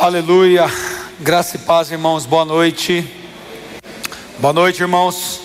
[0.00, 0.64] Aleluia.
[1.20, 2.24] Graça e paz, irmãos.
[2.24, 3.06] Boa noite.
[4.38, 5.42] Boa noite, irmãos.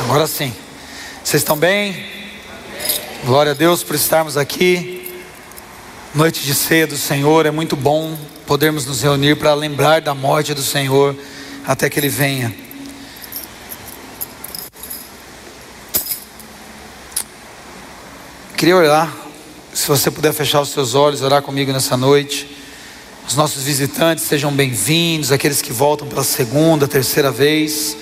[0.00, 0.52] Agora sim.
[1.22, 2.04] Vocês estão bem?
[3.24, 5.08] Glória a Deus por estarmos aqui.
[6.12, 7.46] Noite de ceia do Senhor.
[7.46, 11.14] É muito bom podermos nos reunir para lembrar da morte do Senhor
[11.64, 12.52] até que Ele venha.
[18.56, 19.14] Queria orar.
[19.72, 22.63] Se você puder fechar os seus olhos, orar comigo nessa noite.
[23.26, 27.96] Os nossos visitantes sejam bem-vindos, aqueles que voltam pela segunda, terceira vez.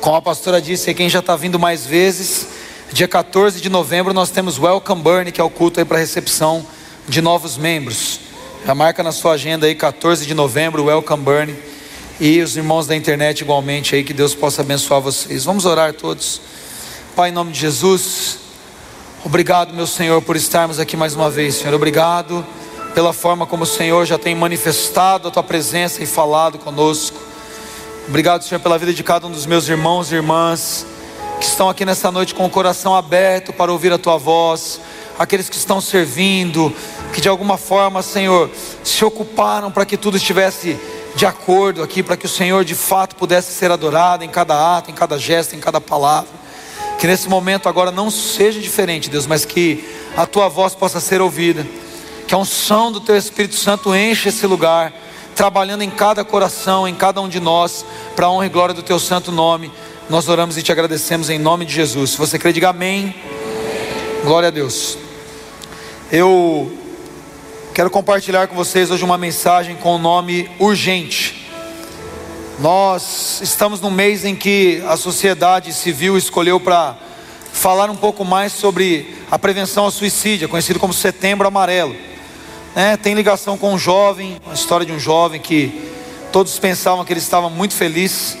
[0.00, 2.46] Como a pastora disse, quem já está vindo mais vezes,
[2.90, 6.66] dia 14 de novembro nós temos Welcome Burn, que é o culto aí para recepção
[7.06, 8.20] de novos membros.
[8.64, 11.54] Já marca na sua agenda aí 14 de novembro, Welcome Burn.
[12.18, 15.44] E os irmãos da internet igualmente aí, que Deus possa abençoar vocês.
[15.44, 16.40] Vamos orar todos.
[17.14, 18.38] Pai, em nome de Jesus,
[19.22, 21.74] obrigado, meu Senhor, por estarmos aqui mais uma vez, Senhor.
[21.74, 22.44] Obrigado
[22.94, 27.18] pela forma como o Senhor já tem manifestado a tua presença e falado conosco.
[28.08, 30.86] Obrigado, Senhor, pela vida de cada um dos meus irmãos e irmãs
[31.40, 34.80] que estão aqui nessa noite com o coração aberto para ouvir a tua voz,
[35.18, 36.72] aqueles que estão servindo,
[37.12, 38.48] que de alguma forma, Senhor,
[38.84, 40.78] se ocuparam para que tudo estivesse
[41.16, 44.92] de acordo aqui, para que o Senhor de fato pudesse ser adorado em cada ato,
[44.92, 46.30] em cada gesto, em cada palavra.
[47.00, 49.84] Que nesse momento agora não seja diferente, Deus, mas que
[50.16, 51.66] a tua voz possa ser ouvida
[52.26, 54.92] que a unção do Teu Espírito Santo enche esse lugar,
[55.34, 57.84] trabalhando em cada coração, em cada um de nós,
[58.16, 59.70] para a honra e glória do Teu santo nome.
[60.08, 62.10] Nós oramos e te agradecemos em nome de Jesus.
[62.10, 63.14] Se você crê, diga amém.
[64.22, 64.96] Glória a Deus.
[66.10, 66.72] Eu
[67.74, 71.46] quero compartilhar com vocês hoje uma mensagem com o nome urgente.
[72.58, 76.96] Nós estamos num mês em que a sociedade civil escolheu para
[77.52, 82.13] falar um pouco mais sobre a prevenção ao suicídio, conhecido como Setembro Amarelo
[82.74, 85.90] né, tem ligação com um jovem, a história de um jovem que
[86.32, 88.36] todos pensavam que ele estava muito feliz,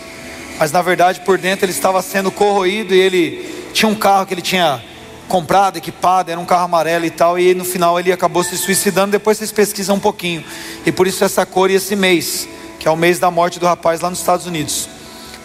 [0.58, 4.34] mas na verdade por dentro ele estava sendo corroído e ele tinha um carro que
[4.34, 4.82] ele tinha
[5.28, 9.12] comprado, equipado, era um carro amarelo e tal, e no final ele acabou se suicidando.
[9.12, 10.44] Depois vocês pesquisam um pouquinho,
[10.84, 12.48] e por isso essa cor e esse mês,
[12.78, 14.88] que é o mês da morte do rapaz lá nos Estados Unidos.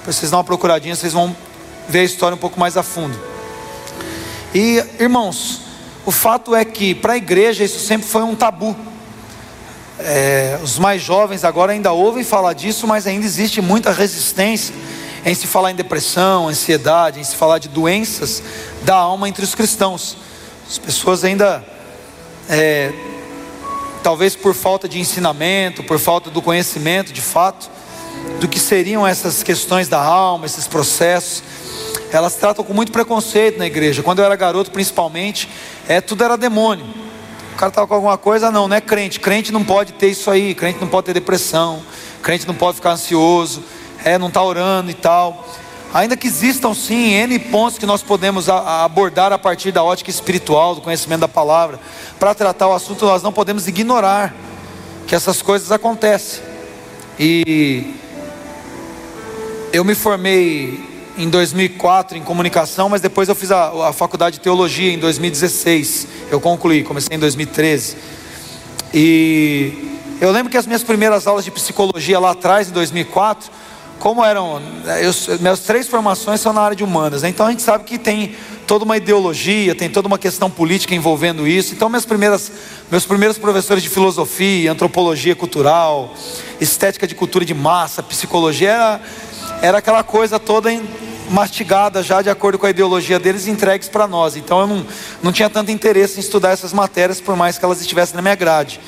[0.05, 1.35] Vocês dar uma procuradinha, vocês vão
[1.87, 3.17] ver a história um pouco mais a fundo.
[4.53, 5.68] E irmãos,
[6.05, 8.75] o fato é que para a igreja isso sempre foi um tabu.
[9.99, 14.73] É, os mais jovens agora ainda ouvem falar disso, mas ainda existe muita resistência
[15.25, 18.41] em se falar em depressão, ansiedade, em se falar de doenças
[18.83, 20.17] da alma entre os cristãos.
[20.69, 21.63] As pessoas ainda,
[22.47, 22.93] é,
[24.01, 27.69] talvez por falta de ensinamento, por falta do conhecimento de fato,
[28.39, 31.43] do que seriam essas questões da alma, esses processos,
[32.11, 34.01] elas tratam com muito preconceito na igreja.
[34.01, 35.49] Quando eu era garoto, principalmente,
[35.87, 36.85] é tudo era demônio.
[37.53, 39.19] O cara estava com alguma coisa, não, não é crente.
[39.19, 41.81] Crente não pode ter isso aí, crente não pode ter depressão,
[42.23, 43.63] crente não pode ficar ansioso,
[44.03, 45.45] é, não está orando e tal.
[45.93, 50.75] Ainda que existam sim N pontos que nós podemos abordar a partir da ótica espiritual,
[50.75, 51.79] do conhecimento da palavra,
[52.19, 54.33] para tratar o assunto, nós não podemos ignorar
[55.07, 56.43] que essas coisas acontecem.
[57.19, 57.95] E
[59.71, 60.79] eu me formei
[61.17, 66.07] em 2004 em comunicação, mas depois eu fiz a, a faculdade de teologia em 2016.
[66.31, 67.97] Eu concluí, comecei em 2013.
[68.93, 73.51] E eu lembro que as minhas primeiras aulas de psicologia lá atrás, em 2004,
[73.99, 74.61] como eram.
[75.01, 77.29] Eu, minhas três formações são na área de humanas, né?
[77.29, 78.35] então a gente sabe que tem
[78.65, 81.73] toda uma ideologia, tem toda uma questão política envolvendo isso.
[81.73, 82.51] Então, minhas primeiras,
[82.89, 86.13] meus primeiros professores de filosofia, antropologia cultural,
[86.61, 89.01] estética de cultura de massa, psicologia, era,
[89.61, 90.87] era aquela coisa toda em,
[91.29, 94.35] mastigadas já de acordo com a ideologia deles entregues para nós.
[94.35, 94.85] Então eu não,
[95.21, 98.35] não tinha tanto interesse em estudar essas matérias, por mais que elas estivessem na minha
[98.35, 98.79] grade.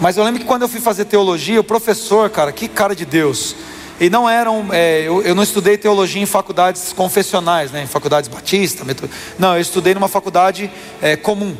[0.00, 3.04] Mas eu lembro que quando eu fui fazer teologia, o professor, cara, que cara de
[3.04, 3.54] Deus.
[4.00, 8.28] E não eram, é, eu, eu, não estudei teologia em faculdades confessionais, né, em faculdades
[8.28, 8.84] batistas.
[9.38, 10.68] Não, eu estudei numa faculdade
[11.00, 11.56] é, comum,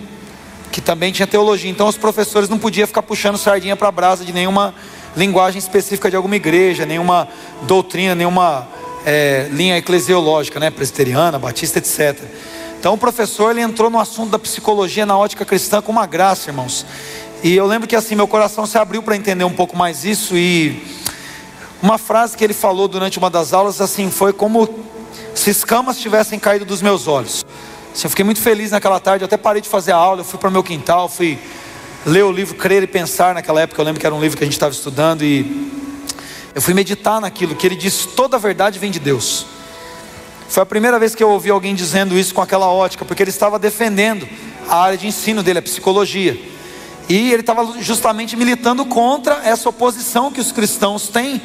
[0.72, 1.70] que também tinha teologia.
[1.70, 4.74] Então os professores não podiam ficar puxando sardinha para a brasa de nenhuma
[5.16, 7.28] linguagem específica de alguma igreja, nenhuma
[7.62, 8.66] doutrina, nenhuma
[9.04, 12.22] é, linha eclesiológica, né, presbiteriana, batista, etc.
[12.78, 16.50] Então o professor ele entrou no assunto da psicologia na ótica cristã com uma graça,
[16.50, 16.84] irmãos.
[17.42, 20.36] E eu lembro que assim meu coração se abriu para entender um pouco mais isso
[20.36, 20.82] e
[21.82, 24.68] uma frase que ele falou durante uma das aulas assim foi como
[25.34, 27.44] se escamas tivessem caído dos meus olhos.
[27.92, 30.24] Assim, eu fiquei muito feliz naquela tarde, eu até parei de fazer a aula, eu
[30.24, 31.38] fui para o meu quintal, fui
[32.06, 34.44] ler o livro Crer e Pensar naquela época, eu lembro que era um livro que
[34.44, 35.70] a gente estava estudando e
[36.54, 39.46] eu fui meditar naquilo que ele diz: toda a verdade vem de Deus.
[40.48, 43.30] Foi a primeira vez que eu ouvi alguém dizendo isso com aquela ótica, porque ele
[43.30, 44.28] estava defendendo
[44.68, 46.38] a área de ensino dele, a psicologia.
[47.08, 51.42] E ele estava justamente militando contra essa oposição que os cristãos têm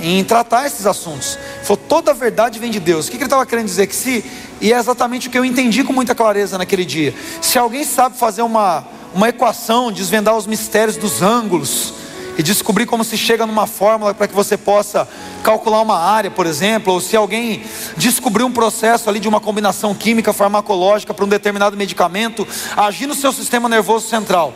[0.00, 1.38] em tratar esses assuntos.
[1.62, 3.06] Falou, toda a verdade vem de Deus.
[3.06, 3.86] O que ele estava querendo dizer?
[3.86, 4.24] Que se,
[4.60, 7.14] e é exatamente o que eu entendi com muita clareza naquele dia.
[7.40, 11.94] Se alguém sabe fazer uma, uma equação, desvendar os mistérios dos ângulos,
[12.38, 15.08] e descobrir como se chega numa fórmula para que você possa
[15.42, 17.64] calcular uma área, por exemplo, ou se alguém
[17.96, 22.46] descobrir um processo ali de uma combinação química farmacológica para um determinado medicamento
[22.76, 24.54] agir no seu sistema nervoso central.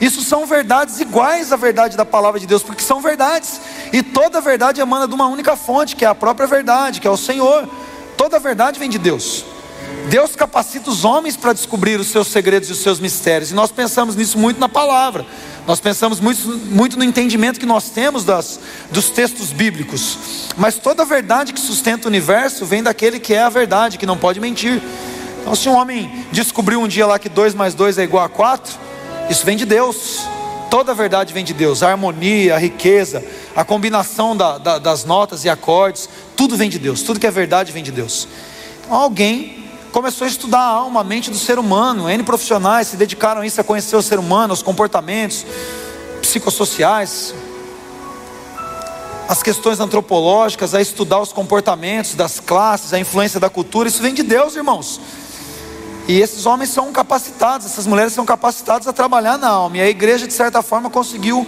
[0.00, 3.60] Isso são verdades iguais à verdade da palavra de Deus, porque são verdades,
[3.92, 7.10] e toda verdade emana de uma única fonte, que é a própria verdade, que é
[7.10, 7.68] o Senhor.
[8.16, 9.44] Toda verdade vem de Deus.
[10.08, 13.70] Deus capacita os homens para descobrir os seus segredos e os seus mistérios, e nós
[13.70, 15.24] pensamos nisso muito na palavra.
[15.66, 18.58] Nós pensamos muito, muito no entendimento que nós temos das,
[18.90, 23.42] dos textos bíblicos, mas toda a verdade que sustenta o universo vem daquele que é
[23.42, 24.82] a verdade, que não pode mentir.
[25.40, 28.28] Então, se um homem descobriu um dia lá que 2 mais 2 é igual a
[28.28, 28.74] 4,
[29.30, 30.20] isso vem de Deus.
[30.68, 33.22] Toda a verdade vem de Deus, a harmonia, a riqueza,
[33.54, 37.30] a combinação da, da, das notas e acordes, tudo vem de Deus, tudo que é
[37.30, 38.26] verdade vem de Deus.
[38.84, 39.61] Então, alguém
[39.92, 42.08] começou a estudar a alma, a mente do ser humano.
[42.08, 45.44] N profissionais se dedicaram a isso, a conhecer o ser humano, os comportamentos
[46.22, 47.34] psicossociais,
[49.28, 53.88] as questões antropológicas, a estudar os comportamentos das classes, a influência da cultura.
[53.88, 54.98] Isso vem de Deus, irmãos.
[56.08, 59.76] E esses homens são capacitados, essas mulheres são capacitadas a trabalhar na alma.
[59.76, 61.46] E a igreja, de certa forma, conseguiu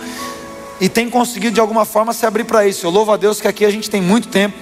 [0.80, 2.86] e tem conseguido de alguma forma se abrir para isso.
[2.86, 4.56] Eu louvo a Deus que aqui a gente tem muito tempo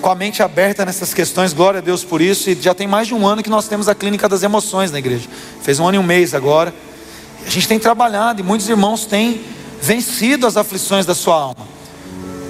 [0.00, 2.50] com a mente aberta nessas questões, glória a Deus por isso.
[2.50, 4.98] E já tem mais de um ano que nós temos a clínica das emoções na
[4.98, 5.28] igreja.
[5.62, 6.74] Fez um ano e um mês agora.
[7.46, 9.40] A gente tem trabalhado e muitos irmãos têm
[9.80, 11.66] vencido as aflições da sua alma.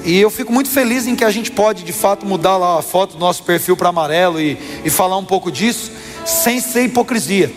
[0.05, 2.83] E eu fico muito feliz em que a gente pode de fato mudar lá a
[2.83, 5.91] foto do nosso perfil para amarelo e, e falar um pouco disso,
[6.25, 7.53] sem ser hipocrisia.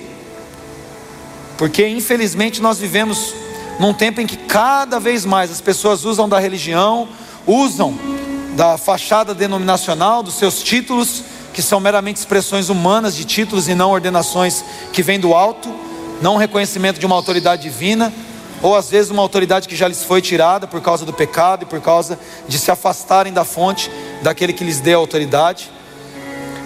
[1.58, 3.36] Porque infelizmente nós vivemos
[3.80, 7.08] num tempo em que cada vez mais as pessoas usam da religião,
[7.46, 7.98] usam
[8.56, 11.24] da fachada denominacional, dos seus títulos,
[11.54, 14.64] que são meramente expressões humanas de títulos e não ordenações
[14.94, 15.74] que vêm do alto,
[16.22, 18.14] não reconhecimento de uma autoridade divina,
[18.62, 21.66] ou às vezes uma autoridade que já lhes foi tirada por causa do pecado e
[21.66, 23.90] por causa de se afastarem da fonte
[24.22, 25.72] daquele que lhes deu a autoridade.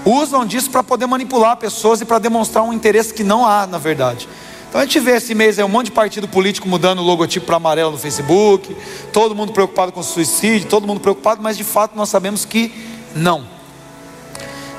[0.05, 3.77] Usam disso para poder manipular pessoas e para demonstrar um interesse que não há, na
[3.77, 4.27] verdade.
[4.73, 7.45] Então a gente vê esse mês aí um monte de partido político mudando o logotipo
[7.45, 8.75] para amarelo no Facebook,
[9.11, 12.73] todo mundo preocupado com suicídio, todo mundo preocupado, mas de fato nós sabemos que
[13.15, 13.45] não.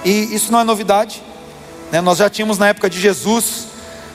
[0.05, 1.23] E isso não é novidade.
[1.93, 2.01] Né?
[2.01, 3.69] Nós já tínhamos na época de Jesus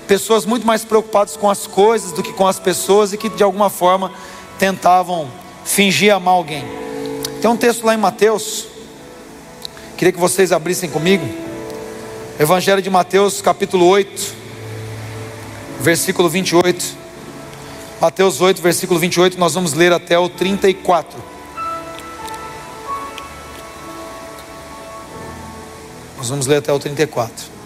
[0.05, 3.41] pessoas muito mais preocupadas com as coisas do que com as pessoas e que de
[3.41, 4.11] alguma forma
[4.57, 5.31] tentavam
[5.63, 6.65] fingir amar alguém.
[7.41, 8.65] Tem um texto lá em Mateus,
[9.95, 11.25] queria que vocês abrissem comigo.
[12.37, 14.38] Evangelho de Mateus, capítulo 8
[15.79, 16.97] versículo 28.
[18.01, 21.21] Mateus 8, versículo 28, nós vamos ler até o 34.
[26.17, 27.59] Nós vamos ler até o 34.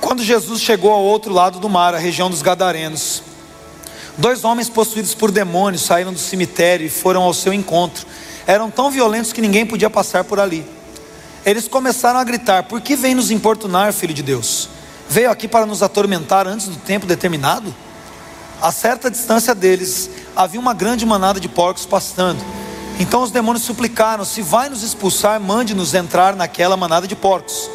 [0.00, 3.22] Quando Jesus chegou ao outro lado do mar, a região dos Gadarenos,
[4.18, 8.06] dois homens possuídos por demônios saíram do cemitério e foram ao seu encontro.
[8.46, 10.66] Eram tão violentos que ninguém podia passar por ali.
[11.44, 14.68] Eles começaram a gritar: Por que vem nos importunar, filho de Deus?
[15.08, 17.74] Veio aqui para nos atormentar antes do tempo determinado?
[18.60, 22.42] A certa distância deles havia uma grande manada de porcos pastando.
[23.00, 27.68] Então os demônios suplicaram: Se vai nos expulsar, mande-nos entrar naquela manada de porcos.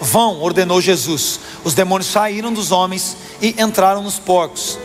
[0.00, 1.40] Vão, ordenou Jesus.
[1.64, 4.78] Os demônios saíram dos homens e entraram nos porcos.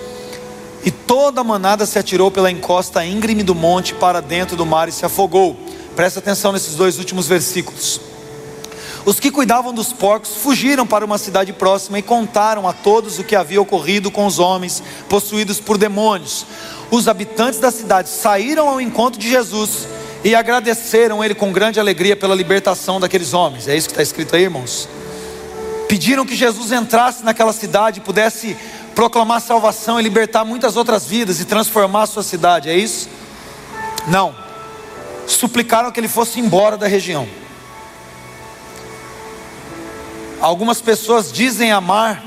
[0.86, 4.88] E toda a manada se atirou pela encosta íngreme do monte para dentro do mar
[4.88, 5.58] e se afogou.
[5.94, 8.00] Presta atenção nesses dois últimos versículos.
[9.06, 13.24] Os que cuidavam dos porcos fugiram para uma cidade próxima e contaram a todos o
[13.24, 16.46] que havia ocorrido com os homens possuídos por demônios.
[16.92, 19.88] Os habitantes da cidade saíram ao encontro de Jesus
[20.24, 23.68] e agradeceram ele com grande alegria pela libertação daqueles homens.
[23.68, 24.90] É isso que está escrito aí, irmãos.
[25.88, 28.56] Pediram que Jesus entrasse naquela cidade e pudesse
[28.94, 32.70] proclamar salvação e libertar muitas outras vidas e transformar a sua cidade.
[32.70, 33.08] É isso?
[34.08, 34.36] Não.
[35.26, 37.28] Suplicaram que ele fosse embora da região.
[40.42, 42.24] Algumas pessoas dizem amar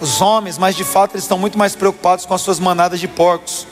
[0.00, 3.08] os homens, mas de fato eles estão muito mais preocupados com as suas manadas de
[3.08, 3.66] porcos.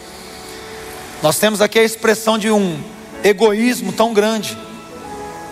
[1.22, 2.82] Nós temos aqui a expressão de um
[3.22, 4.58] egoísmo tão grande,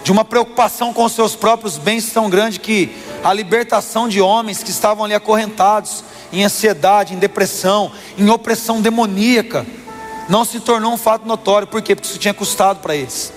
[0.03, 4.65] de uma preocupação com os seus próprios bens tão grande que a libertação de homens
[4.65, 9.65] que estavam ali acorrentados em ansiedade, em depressão, em opressão demoníaca,
[10.29, 11.95] não se tornou um fato notório, por quê?
[11.95, 13.33] Porque isso tinha custado para eles.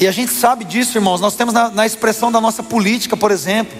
[0.00, 1.20] E a gente sabe disso, irmãos.
[1.20, 3.76] Nós temos na, na expressão da nossa política, por exemplo.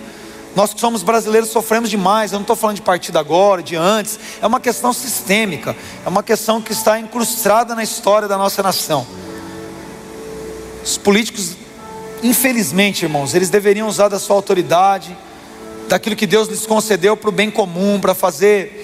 [0.57, 2.33] Nós que somos brasileiros sofremos demais.
[2.33, 4.19] Eu não estou falando de partido agora, de antes.
[4.43, 5.77] É uma questão sistêmica.
[6.05, 9.07] É uma questão que está incrustada na história da nossa nação.
[10.83, 11.57] Os políticos,
[12.23, 15.17] infelizmente, irmãos, eles deveriam usar da sua autoridade,
[15.89, 18.78] daquilo que Deus lhes concedeu para o bem comum, para fazer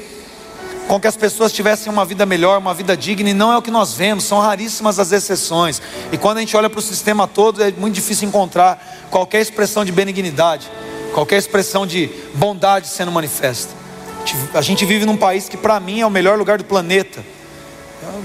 [0.87, 3.62] com que as pessoas tivessem uma vida melhor, uma vida digna, e não é o
[3.62, 5.81] que nós vemos, são raríssimas as exceções.
[6.12, 9.85] E quando a gente olha para o sistema todo, é muito difícil encontrar qualquer expressão
[9.85, 10.71] de benignidade,
[11.12, 13.73] qualquer expressão de bondade sendo manifesta.
[14.53, 17.25] A gente vive num país que, para mim, é o melhor lugar do planeta.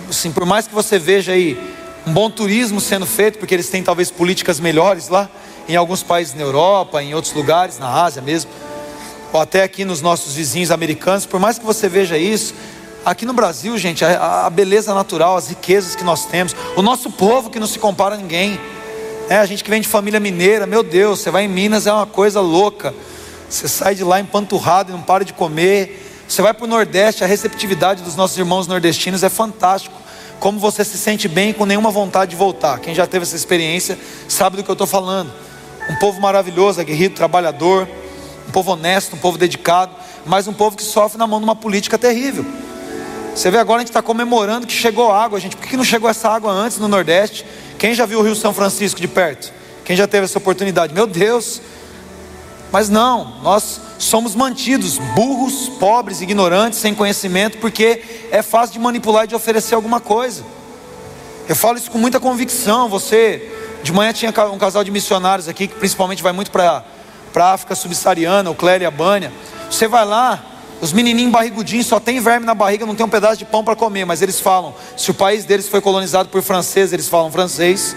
[0.09, 1.57] Assim, por mais que você veja aí
[2.05, 5.29] um bom turismo sendo feito, porque eles têm talvez políticas melhores lá,
[5.67, 8.49] em alguns países na Europa, em outros lugares, na Ásia mesmo
[9.31, 12.53] ou até aqui nos nossos vizinhos americanos, por mais que você veja isso,
[13.05, 17.11] aqui no Brasil, gente, a, a beleza natural, as riquezas que nós temos, o nosso
[17.11, 18.59] povo que não se compara a ninguém,
[19.29, 21.93] é, a gente que vem de família mineira, meu Deus, você vai em Minas é
[21.93, 22.93] uma coisa louca,
[23.47, 27.23] você sai de lá empanturrado e não para de comer, você vai para o Nordeste,
[27.23, 29.95] a receptividade dos nossos irmãos nordestinos é fantástico,
[30.39, 33.99] como você se sente bem com nenhuma vontade de voltar, quem já teve essa experiência
[34.27, 35.31] sabe do que eu estou falando,
[35.89, 37.87] um povo maravilhoso, aguerrido, trabalhador,
[38.49, 39.91] um povo honesto, um povo dedicado,
[40.25, 42.43] mas um povo que sofre na mão de uma política terrível.
[43.35, 45.55] Você vê agora a gente está comemorando que chegou água, gente.
[45.55, 47.45] Por que não chegou essa água antes no Nordeste?
[47.77, 49.53] Quem já viu o Rio São Francisco de perto?
[49.85, 50.93] Quem já teve essa oportunidade?
[50.93, 51.61] Meu Deus!
[52.71, 58.01] Mas não, nós somos mantidos burros, pobres, ignorantes, sem conhecimento, porque
[58.31, 60.43] é fácil de manipular e de oferecer alguma coisa.
[61.47, 62.89] Eu falo isso com muita convicção.
[62.89, 63.51] Você,
[63.83, 66.83] de manhã tinha um casal de missionários aqui que principalmente vai muito para
[67.39, 68.53] para a África subsaariana,
[68.85, 69.31] a Bânia.
[69.71, 70.43] Você vai lá,
[70.81, 73.77] os menininhos barrigudinhos só tem verme na barriga, não tem um pedaço de pão para
[73.77, 74.75] comer, mas eles falam.
[74.97, 77.95] Se o país deles foi colonizado por franceses, eles falam francês.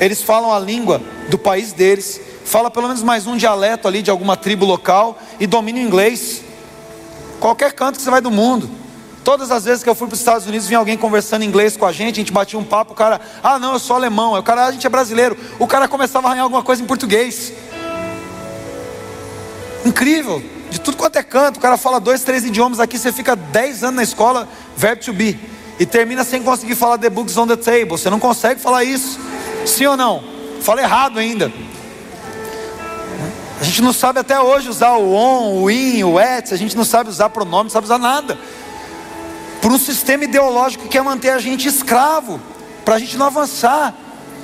[0.00, 4.10] Eles falam a língua do país deles, fala pelo menos mais um dialeto ali de
[4.10, 6.42] alguma tribo local e domina o inglês.
[7.38, 8.68] Qualquer canto que você vai do mundo.
[9.22, 11.86] Todas as vezes que eu fui para os Estados Unidos, vinha alguém conversando inglês com
[11.86, 14.42] a gente, a gente batia um papo, o cara, ah não, eu sou alemão, o
[14.42, 15.36] cara, a gente é brasileiro.
[15.56, 17.52] O cara começava a arranhar alguma coisa em português.
[19.84, 23.36] Incrível, de tudo quanto é canto, o cara fala dois, três idiomas aqui, você fica
[23.36, 25.38] dez anos na escola, verbo to be,
[25.78, 29.18] e termina sem conseguir falar the books on the table, você não consegue falar isso,
[29.64, 30.22] sim ou não?
[30.60, 31.52] Fala errado ainda.
[33.60, 36.76] A gente não sabe até hoje usar o on, o in, o et, a gente
[36.76, 38.38] não sabe usar pronome, não sabe usar nada.
[39.62, 42.40] Por um sistema ideológico que quer manter a gente escravo,
[42.84, 43.94] para a gente não avançar.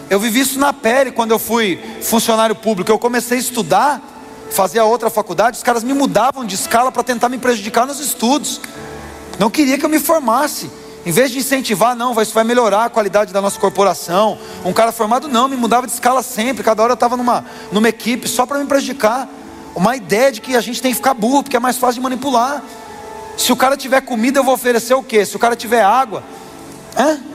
[0.09, 2.91] Eu vivi isso na pele quando eu fui funcionário público.
[2.91, 4.12] Eu comecei a estudar
[4.52, 8.61] fazia outra faculdade, os caras me mudavam de escala para tentar me prejudicar nos estudos.
[9.38, 10.71] Não queria que eu me formasse.
[11.04, 14.38] Em vez de incentivar, não, isso vai melhorar a qualidade da nossa corporação.
[14.64, 16.62] Um cara formado, não, me mudava de escala sempre.
[16.62, 19.28] Cada hora eu estava numa, numa equipe só para me prejudicar.
[19.75, 22.00] Uma ideia de que a gente tem que ficar burro, porque é mais fácil de
[22.02, 22.62] manipular.
[23.37, 25.25] Se o cara tiver comida, eu vou oferecer o quê?
[25.25, 26.23] Se o cara tiver água,
[26.97, 27.32] hã?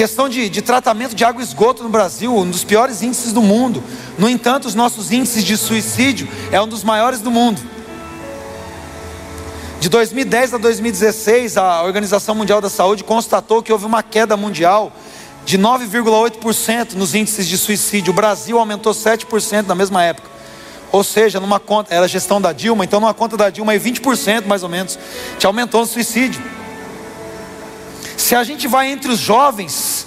[0.00, 3.42] Questão de, de tratamento de água e esgoto no Brasil, um dos piores índices do
[3.42, 3.84] mundo.
[4.16, 7.60] No entanto, os nossos índices de suicídio é um dos maiores do mundo.
[9.78, 14.90] De 2010 a 2016, a Organização Mundial da Saúde constatou que houve uma queda mundial
[15.44, 18.10] de 9,8% nos índices de suicídio.
[18.10, 20.30] O Brasil aumentou 7% na mesma época.
[20.90, 24.46] Ou seja, numa conta, era gestão da Dilma, então numa conta da Dilma aí 20%
[24.46, 24.98] mais ou menos,
[25.38, 26.42] te aumentou o suicídio.
[28.20, 30.06] Se a gente vai entre os jovens,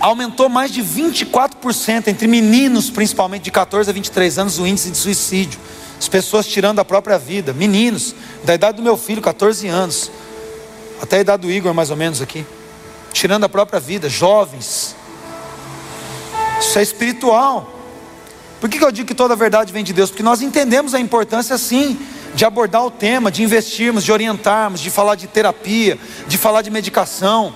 [0.00, 4.98] aumentou mais de 24% entre meninos, principalmente de 14 a 23 anos, o índice de
[4.98, 5.60] suicídio.
[5.96, 10.10] As pessoas tirando a própria vida, meninos, da idade do meu filho, 14 anos,
[11.00, 12.44] até a idade do Igor, mais ou menos aqui,
[13.12, 14.96] tirando a própria vida, jovens.
[16.58, 17.72] Isso é espiritual.
[18.60, 20.10] Por que, eu digo que toda a verdade vem de Deus?
[20.10, 21.98] Porque nós entendemos a importância, sim,
[22.34, 26.70] de abordar o tema, de investirmos, de orientarmos, de falar de terapia, de falar de
[26.70, 27.54] medicação.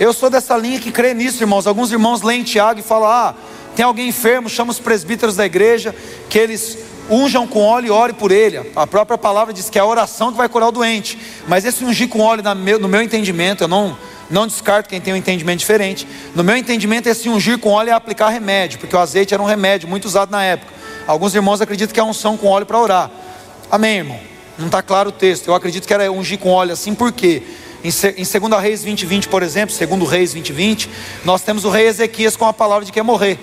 [0.00, 1.66] Eu sou dessa linha que crê nisso, irmãos.
[1.66, 3.34] Alguns irmãos leem Tiago e falam: ah,
[3.76, 5.94] tem alguém enfermo, chama os presbíteros da igreja,
[6.28, 6.78] que eles
[7.10, 8.72] unjam com óleo e ore por ele.
[8.74, 11.18] A própria palavra diz que é a oração que vai curar o doente.
[11.46, 12.42] Mas esse ungir com óleo,
[12.80, 13.96] no meu entendimento, eu não,
[14.30, 16.08] não descarto quem tem um entendimento diferente.
[16.34, 19.46] No meu entendimento, esse ungir com óleo é aplicar remédio, porque o azeite era um
[19.46, 20.72] remédio muito usado na época.
[21.06, 23.10] Alguns irmãos acreditam que é unção com óleo para orar.
[23.74, 24.20] Amém, irmão?
[24.56, 25.48] Não está claro o texto.
[25.48, 27.42] Eu acredito que era ungir com óleo assim, por quê?
[27.82, 30.90] Em 2 Reis 20, 20, por exemplo, segundo Reis 20, 20,
[31.24, 33.36] nós temos o rei Ezequias com a palavra de que ia morrer.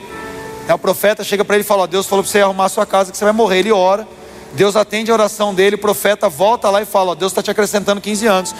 [0.70, 2.86] É, o profeta chega para ele e fala: Deus falou para você arrumar a sua
[2.86, 3.60] casa que você vai morrer.
[3.60, 4.08] Ele ora,
[4.54, 8.00] Deus atende a oração dele, o profeta volta lá e fala: Deus está te acrescentando
[8.00, 8.56] 15 anos.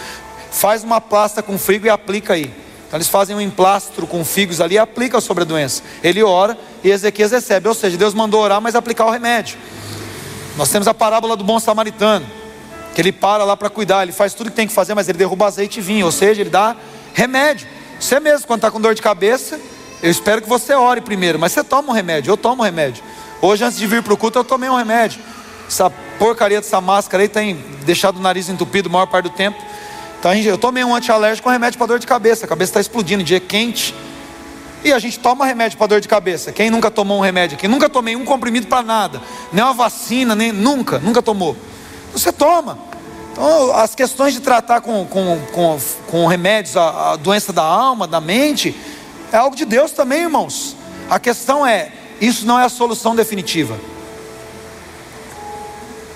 [0.50, 2.52] Faz uma pasta com frigo e aplica aí.
[2.86, 5.82] Então eles fazem um emplastro com figos ali e aplicam sobre a doença.
[6.04, 7.66] Ele ora e Ezequias recebe.
[7.66, 9.56] Ou seja, Deus mandou orar, mas aplicar o remédio.
[10.56, 12.26] Nós temos a parábola do bom samaritano,
[12.94, 15.18] que ele para lá para cuidar, ele faz tudo que tem que fazer, mas ele
[15.18, 16.76] derruba azeite e vinho, ou seja, ele dá
[17.14, 17.66] remédio.
[17.98, 19.58] Você mesmo, quando está com dor de cabeça,
[20.02, 23.02] eu espero que você ore primeiro, mas você toma um remédio, eu tomo um remédio.
[23.40, 25.20] Hoje, antes de vir para o culto, eu tomei um remédio.
[25.66, 27.54] Essa porcaria dessa máscara aí tem
[27.84, 29.58] deixado o nariz entupido a maior parte do tempo.
[30.18, 32.44] Então eu tomei um antialérgico com remédio para dor de cabeça.
[32.44, 33.94] A cabeça está explodindo, dia quente.
[34.84, 36.52] E a gente toma remédio para dor de cabeça.
[36.52, 37.68] Quem nunca tomou um remédio aqui?
[37.68, 39.20] Nunca tomei um comprimido para nada.
[39.52, 41.56] Nem uma vacina, nem nunca, nunca tomou.
[42.12, 42.78] Você toma.
[43.32, 48.06] Então, as questões de tratar com, com, com, com remédios a, a doença da alma,
[48.06, 48.74] da mente,
[49.32, 50.76] é algo de Deus também, irmãos.
[51.08, 53.78] A questão é, isso não é a solução definitiva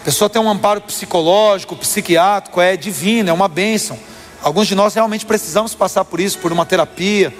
[0.07, 3.99] pessoa tem um amparo psicológico, psiquiátrico, é divino, é uma bênção.
[4.41, 7.35] Alguns de nós realmente precisamos passar por isso, por uma terapia,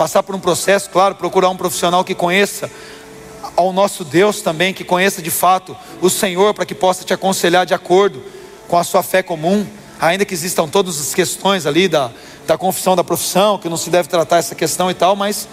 [0.00, 2.70] passar por um processo, claro, procurar um profissional que conheça
[3.54, 7.66] ao nosso Deus também, que conheça de fato o Senhor, para que possa te aconselhar
[7.66, 8.24] de acordo
[8.66, 9.66] com a sua fé comum,
[10.00, 12.10] ainda que existam todas as questões ali da,
[12.46, 15.46] da confissão da profissão, que não se deve tratar essa questão e tal, mas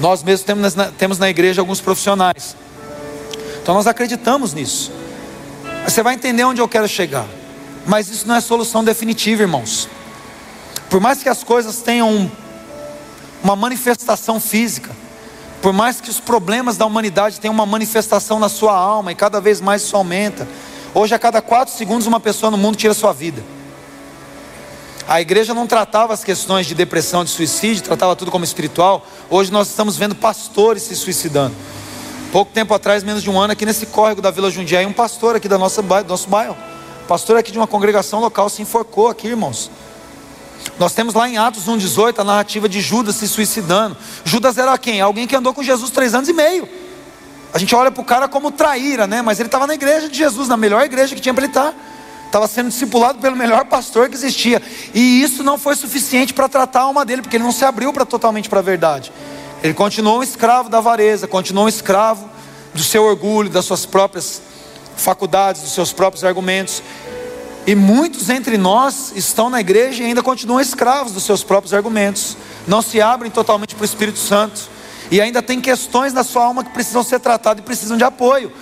[0.00, 2.56] nós mesmos temos na, temos na igreja alguns profissionais.
[3.62, 4.90] Então nós acreditamos nisso.
[5.84, 7.28] Você vai entender onde eu quero chegar.
[7.86, 9.88] Mas isso não é solução definitiva, irmãos.
[10.90, 12.28] Por mais que as coisas tenham
[13.42, 14.90] uma manifestação física,
[15.60, 19.40] por mais que os problemas da humanidade tenham uma manifestação na sua alma e cada
[19.40, 20.48] vez mais isso aumenta.
[20.94, 23.42] Hoje, a cada quatro segundos, uma pessoa no mundo tira sua vida.
[25.08, 29.06] A igreja não tratava as questões de depressão, de suicídio, tratava tudo como espiritual.
[29.28, 31.54] Hoje nós estamos vendo pastores se suicidando.
[32.30, 35.36] Pouco tempo atrás, menos de um ano, aqui nesse córrego da Vila Jundiaí, um pastor
[35.36, 36.56] aqui da nossa, do nosso bairro,
[37.06, 39.70] pastor aqui de uma congregação local, se enforcou aqui, irmãos.
[40.78, 43.96] Nós temos lá em Atos 1,18 a narrativa de Judas se suicidando.
[44.24, 45.00] Judas era quem?
[45.00, 46.68] Alguém que andou com Jesus três anos e meio.
[47.52, 49.20] A gente olha para o cara como traíra, né?
[49.20, 51.72] Mas ele estava na igreja de Jesus, na melhor igreja que tinha para ele estar.
[51.72, 51.74] Tá.
[52.26, 54.62] Estava sendo discipulado pelo melhor pastor que existia.
[54.94, 57.92] E isso não foi suficiente para tratar a alma dele, porque ele não se abriu
[57.92, 59.12] para totalmente para a verdade.
[59.62, 62.28] Ele continuou um escravo da avareza, continuou um escravo
[62.72, 64.40] do seu orgulho, das suas próprias
[64.96, 66.82] faculdades, dos seus próprios argumentos.
[67.66, 72.36] E muitos entre nós estão na igreja e ainda continuam escravos dos seus próprios argumentos,
[72.66, 74.68] não se abrem totalmente para o Espírito Santo,
[75.10, 78.52] e ainda tem questões na sua alma que precisam ser tratadas e precisam de apoio.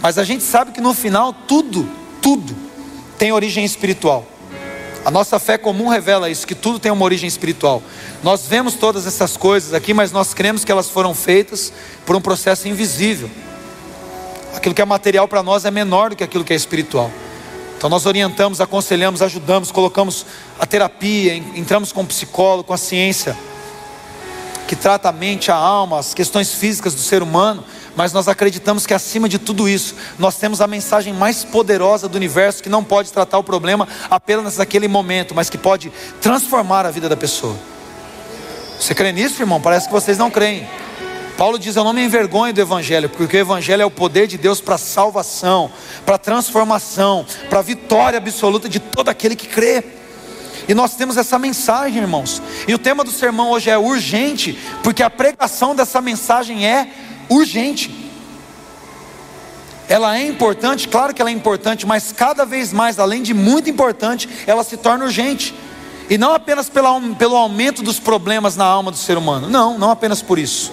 [0.00, 1.86] Mas a gente sabe que no final tudo,
[2.22, 2.56] tudo
[3.18, 4.26] tem origem espiritual.
[5.04, 7.82] A nossa fé comum revela isso, que tudo tem uma origem espiritual.
[8.22, 11.72] Nós vemos todas essas coisas aqui, mas nós cremos que elas foram feitas
[12.06, 13.30] por um processo invisível.
[14.54, 17.10] Aquilo que é material para nós é menor do que aquilo que é espiritual.
[17.80, 20.26] Então nós orientamos, aconselhamos, ajudamos, colocamos
[20.58, 23.34] a terapia, entramos com o psicólogo, com a ciência
[24.68, 27.64] que trata a mente, a alma, as questões físicas do ser humano
[27.96, 32.16] mas nós acreditamos que acima de tudo isso, nós temos a mensagem mais poderosa do
[32.16, 36.90] universo que não pode tratar o problema apenas naquele momento, mas que pode transformar a
[36.90, 37.56] vida da pessoa.
[38.78, 39.60] Você crê nisso, irmão?
[39.60, 40.66] Parece que vocês não creem.
[41.40, 44.36] Paulo diz: Eu não me envergonho do Evangelho, porque o Evangelho é o poder de
[44.36, 45.72] Deus para salvação,
[46.04, 49.82] para transformação, para vitória absoluta de todo aquele que crê.
[50.68, 52.42] E nós temos essa mensagem, irmãos.
[52.68, 56.90] E o tema do sermão hoje é urgente, porque a pregação dessa mensagem é
[57.26, 57.90] urgente.
[59.88, 63.70] Ela é importante, claro que ela é importante, mas cada vez mais, além de muito
[63.70, 65.54] importante, ela se torna urgente.
[66.10, 69.48] E não apenas pela, pelo aumento dos problemas na alma do ser humano.
[69.48, 70.70] Não, não apenas por isso.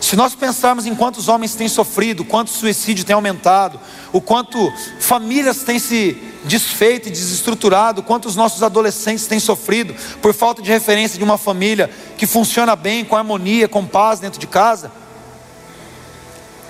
[0.00, 3.78] Se nós pensarmos em quantos homens têm sofrido, quanto suicídio tem aumentado,
[4.12, 10.32] o quanto famílias têm se desfeito e desestruturado, quanto os nossos adolescentes têm sofrido por
[10.32, 14.46] falta de referência de uma família que funciona bem, com harmonia, com paz dentro de
[14.46, 14.90] casa,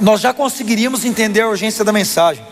[0.00, 2.44] nós já conseguiríamos entender a urgência da mensagem,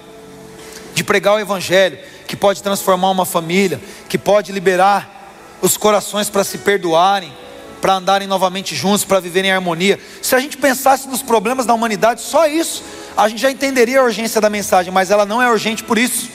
[0.95, 6.45] de pregar o Evangelho, que pode transformar uma família, que pode liberar os corações para
[6.45, 7.33] se perdoarem,
[7.81, 9.99] para andarem novamente juntos, para viverem em harmonia.
[10.21, 12.83] Se a gente pensasse nos problemas da humanidade, só isso,
[13.17, 16.29] a gente já entenderia a urgência da mensagem, mas ela não é urgente por isso.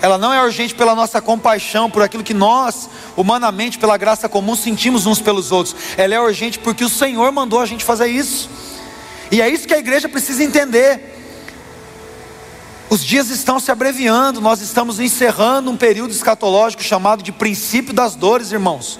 [0.00, 4.54] Ela não é urgente pela nossa compaixão, por aquilo que nós, humanamente, pela graça comum,
[4.54, 5.74] sentimos uns pelos outros.
[5.96, 8.48] Ela é urgente porque o Senhor mandou a gente fazer isso.
[9.30, 11.16] E é isso que a igreja precisa entender.
[12.88, 18.14] Os dias estão se abreviando, nós estamos encerrando um período escatológico chamado de princípio das
[18.14, 18.98] dores, irmãos.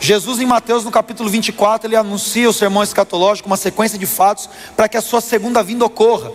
[0.00, 4.48] Jesus, em Mateus, no capítulo 24, ele anuncia o sermão escatológico, uma sequência de fatos,
[4.76, 6.30] para que a sua segunda vinda ocorra.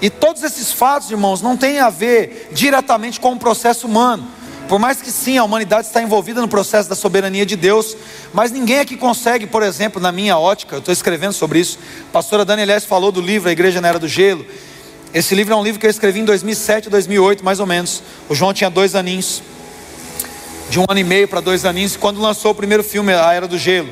[0.00, 4.26] E todos esses fatos, irmãos, não têm a ver diretamente com o processo humano.
[4.68, 7.94] Por mais que sim, a humanidade está envolvida no processo da soberania de Deus,
[8.32, 11.78] mas ninguém aqui consegue, por exemplo, na minha ótica, eu estou escrevendo sobre isso.
[12.08, 14.44] A pastora Dani Elias falou do livro A Igreja na Era do Gelo.
[15.12, 18.02] Esse livro é um livro que eu escrevi em 2007, 2008, mais ou menos.
[18.28, 19.42] O João tinha dois aninhos,
[20.74, 23.46] de um ano e meio para dois aninhos, quando lançou o primeiro filme, A Era
[23.46, 23.88] do Gelo.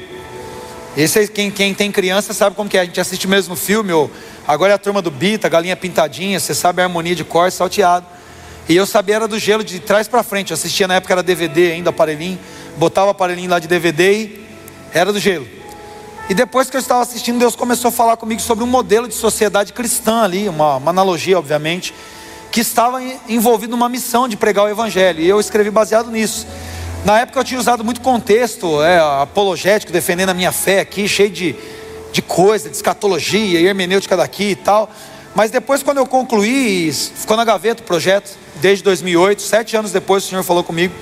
[0.96, 2.80] Esse quem, quem tem criança sabe como que é.
[2.80, 4.10] A gente assiste mesmo filme, ou
[4.48, 8.04] agora é a turma do Bita, Galinha Pintadinha, você sabe a harmonia de cor, salteado.
[8.68, 10.50] E eu sabia era do gelo de trás para frente.
[10.50, 12.36] Eu assistia na época era DVD ainda, aparelhinho.
[12.76, 14.46] Botava aparelhinho lá de DVD e
[14.92, 15.46] era do gelo.
[16.28, 19.14] E depois que eu estava assistindo, Deus começou a falar comigo sobre um modelo de
[19.14, 21.94] sociedade cristã ali, uma, uma analogia, obviamente,
[22.50, 25.20] que estava envolvido numa missão de pregar o evangelho.
[25.20, 26.44] E eu escrevi baseado nisso.
[27.04, 31.30] Na época eu tinha usado muito contexto é, apologético, defendendo a minha fé aqui, cheio
[31.30, 31.56] de,
[32.12, 34.88] de coisa, de escatologia, hermenêutica daqui e tal.
[35.34, 40.24] Mas depois, quando eu concluí, ficou na gaveta o projeto, desde 2008, sete anos depois
[40.24, 40.94] o Senhor falou comigo.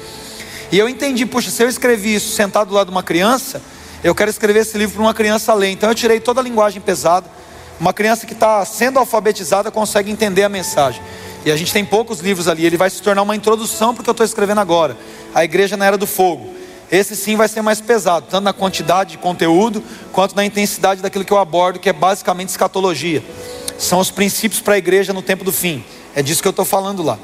[0.73, 3.61] E eu entendi, puxa, se eu escrevi isso sentado do lado de uma criança,
[4.03, 5.69] eu quero escrever esse livro para uma criança ler.
[5.69, 7.27] Então eu tirei toda a linguagem pesada.
[7.81, 11.03] Uma criança que está sendo alfabetizada consegue entender a mensagem.
[11.47, 12.67] E a gente tem poucos livros ali.
[12.67, 14.95] Ele vai se tornar uma introdução para o que eu estou escrevendo agora.
[15.35, 16.55] A igreja na era do fogo.
[16.93, 21.25] Esse sim vai ser mais pesado, tanto na quantidade de conteúdo, quanto na intensidade daquilo
[21.25, 23.25] que eu abordo, que é basicamente escatologia.
[23.79, 25.83] São os princípios para a igreja no tempo do fim.
[26.15, 27.19] É disso que eu estou falando lá.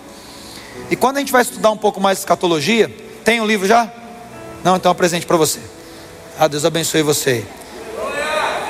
[0.90, 2.88] E quando a gente vai estudar um pouco mais escatologia,
[3.24, 3.92] tem o um livro já?
[4.64, 5.58] Não, então é um presente para você.
[6.38, 7.44] Ah, Deus abençoe você.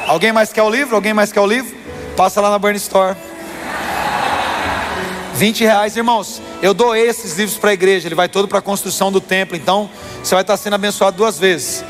[0.07, 0.97] Alguém mais quer o livro?
[0.97, 1.76] Alguém mais quer o livro?
[2.17, 3.15] Passa lá na Burn Store.
[5.35, 6.41] 20 reais, irmãos.
[6.63, 8.09] Eu doei esses livros para a igreja.
[8.09, 9.55] Ele vai todo para a construção do templo.
[9.55, 9.91] Então,
[10.23, 11.85] você vai estar sendo abençoado duas vezes.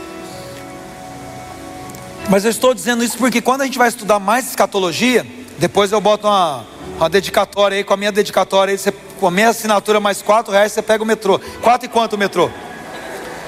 [2.29, 5.25] Mas eu estou dizendo isso porque quando a gente vai estudar mais escatologia,
[5.59, 9.31] depois eu boto uma, uma dedicatória aí, com a minha dedicatória aí, você, com a
[9.31, 11.39] minha assinatura mais quatro reais, você pega o metrô.
[11.62, 12.51] Quatro e quanto o metrô?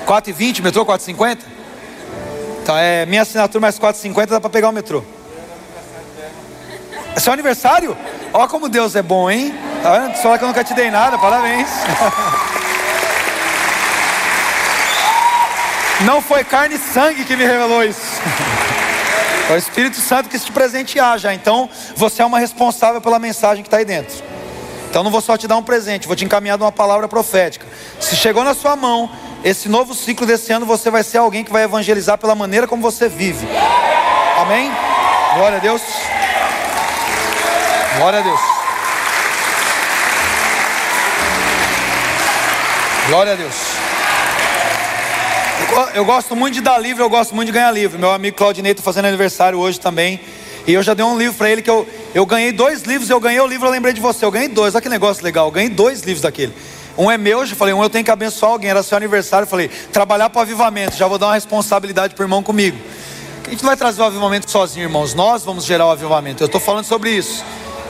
[0.07, 1.45] Quatro e vinte, metrô quatro e cinquenta?
[2.65, 5.03] Tá, é minha assinatura mais quatro e cinquenta dá para pegar o metrô.
[7.17, 7.97] É seu aniversário?
[8.33, 9.55] Olha como Deus é bom, hein?
[9.83, 10.17] Tá vendo?
[10.17, 11.69] Só que eu nunca te dei nada, parabéns.
[16.03, 18.21] Não foi carne e sangue que me revelou isso.
[19.51, 21.35] É o Espírito Santo que te presentear já.
[21.35, 24.23] Então, você é uma responsável pela mensagem que está aí dentro.
[24.89, 27.67] Então, não vou só te dar um presente, vou te encaminhar de uma palavra profética.
[28.01, 29.11] Se chegou na sua mão,
[29.45, 32.81] esse novo ciclo desse ano, você vai ser alguém que vai evangelizar pela maneira como
[32.81, 33.47] você vive.
[34.39, 34.71] Amém?
[35.35, 35.83] Glória a Deus.
[37.99, 38.41] Glória a Deus.
[43.09, 43.55] Glória a Deus.
[45.95, 47.99] Eu gosto muito de dar livro, eu gosto muito de ganhar livro.
[47.99, 50.21] Meu amigo Claudinei está fazendo aniversário hoje também.
[50.65, 53.19] E eu já dei um livro para ele que eu, eu ganhei dois livros, eu
[53.19, 54.25] ganhei o livro, eu lembrei de você.
[54.25, 55.49] Eu ganhei dois, olha que negócio legal.
[55.49, 56.55] Eu ganhei dois livros daquele.
[56.97, 59.43] Um é meu, eu falei, um eu tenho que abençoar alguém, era seu aniversário.
[59.43, 62.79] Eu falei, trabalhar para o avivamento, já vou dar uma responsabilidade para o irmão comigo.
[63.45, 65.15] A gente não vai trazer o avivamento sozinho, irmãos.
[65.15, 66.45] Nós vamos gerar o avivamento.
[66.45, 67.43] Eu estou falando sobre isso.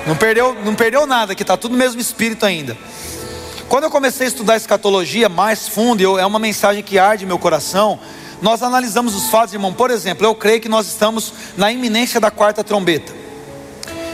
[0.06, 2.76] Não perdeu, não perdeu nada, que está tudo no mesmo espírito ainda.
[3.68, 7.38] Quando eu comecei a estudar escatologia mais fundo, eu, é uma mensagem que arde meu
[7.38, 7.98] coração.
[8.40, 9.74] Nós analisamos os fatos, irmão.
[9.74, 13.12] Por exemplo, eu creio que nós estamos na iminência da quarta trombeta.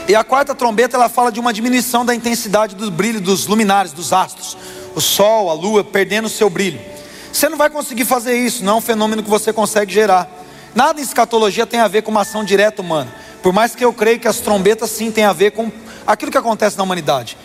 [0.08, 3.92] E a quarta trombeta ela fala de uma diminuição da intensidade do brilho dos luminares,
[3.92, 4.56] dos astros,
[4.94, 6.80] o sol, a lua perdendo o seu brilho.
[7.32, 10.28] Você não vai conseguir fazer isso, não é um fenômeno que você consegue gerar.
[10.74, 13.12] Nada em escatologia tem a ver com uma ação direta humana.
[13.44, 15.70] Por mais que eu creio que as trombetas sim têm a ver com
[16.06, 17.36] aquilo que acontece na humanidade.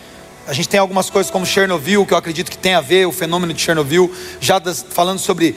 [0.46, 3.12] A gente tem algumas coisas como Chernobyl, que eu acredito que tem a ver, o
[3.12, 4.10] fenômeno de Chernobyl,
[4.40, 5.54] já das, falando sobre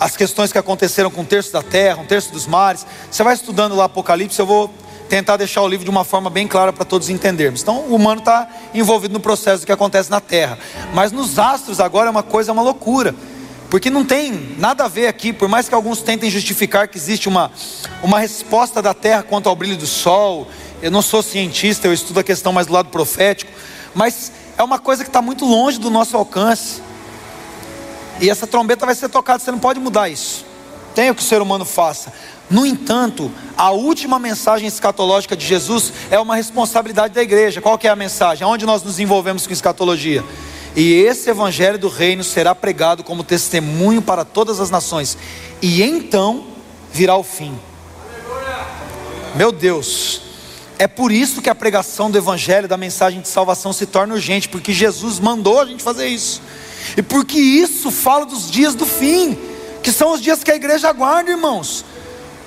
[0.00, 2.86] as questões que aconteceram com um terço da terra, um terço dos mares.
[3.10, 4.72] Você vai estudando lá Apocalipse, eu vou
[5.10, 7.60] tentar deixar o livro de uma forma bem clara para todos entendermos.
[7.60, 10.58] Então, o humano está envolvido no processo do que acontece na terra.
[10.94, 13.14] Mas nos astros agora é uma coisa, é uma loucura.
[13.74, 17.28] Porque não tem nada a ver aqui, por mais que alguns tentem justificar que existe
[17.28, 17.50] uma,
[18.04, 20.46] uma resposta da terra quanto ao brilho do sol.
[20.80, 23.50] Eu não sou cientista, eu estudo a questão mais do lado profético
[23.92, 26.80] mas é uma coisa que está muito longe do nosso alcance.
[28.20, 30.46] E essa trombeta vai ser tocada, você não pode mudar isso.
[30.94, 32.12] Tem o que o ser humano faça.
[32.48, 37.60] No entanto, a última mensagem escatológica de Jesus é uma responsabilidade da igreja.
[37.60, 38.46] Qual que é a mensagem?
[38.46, 40.22] Onde nós nos envolvemos com escatologia?
[40.76, 45.16] E esse evangelho do reino será pregado como testemunho para todas as nações.
[45.62, 46.44] E então
[46.92, 47.56] virá o fim.
[49.34, 50.20] Meu Deus,
[50.78, 54.48] é por isso que a pregação do Evangelho, da mensagem de salvação se torna urgente,
[54.48, 56.40] porque Jesus mandou a gente fazer isso,
[56.96, 59.36] e porque isso fala dos dias do fim,
[59.82, 61.84] que são os dias que a igreja aguarda, irmãos.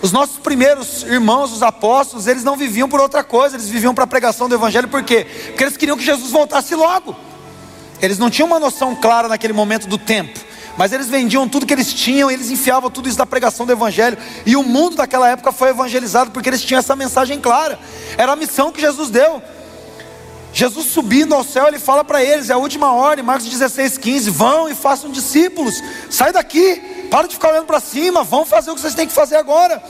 [0.02, 4.04] Os nossos primeiros irmãos, os apóstolos, eles não viviam por outra coisa, eles viviam para
[4.04, 5.26] a pregação do Evangelho, por quê?
[5.48, 7.16] Porque eles queriam que Jesus voltasse logo.
[8.02, 10.40] Eles não tinham uma noção clara naquele momento do tempo,
[10.78, 14.18] mas eles vendiam tudo que eles tinham, eles enfiavam tudo isso da pregação do Evangelho,
[14.46, 17.80] e o mundo daquela época foi evangelizado porque eles tinham essa mensagem clara,
[18.18, 19.42] era a missão que Jesus deu.
[20.54, 24.30] Jesus subindo ao céu, ele fala para eles, é a última ordem, Marcos 16, 15:
[24.30, 28.76] vão e façam discípulos, sai daqui, para de ficar olhando para cima, vão fazer o
[28.76, 29.82] que vocês têm que fazer agora,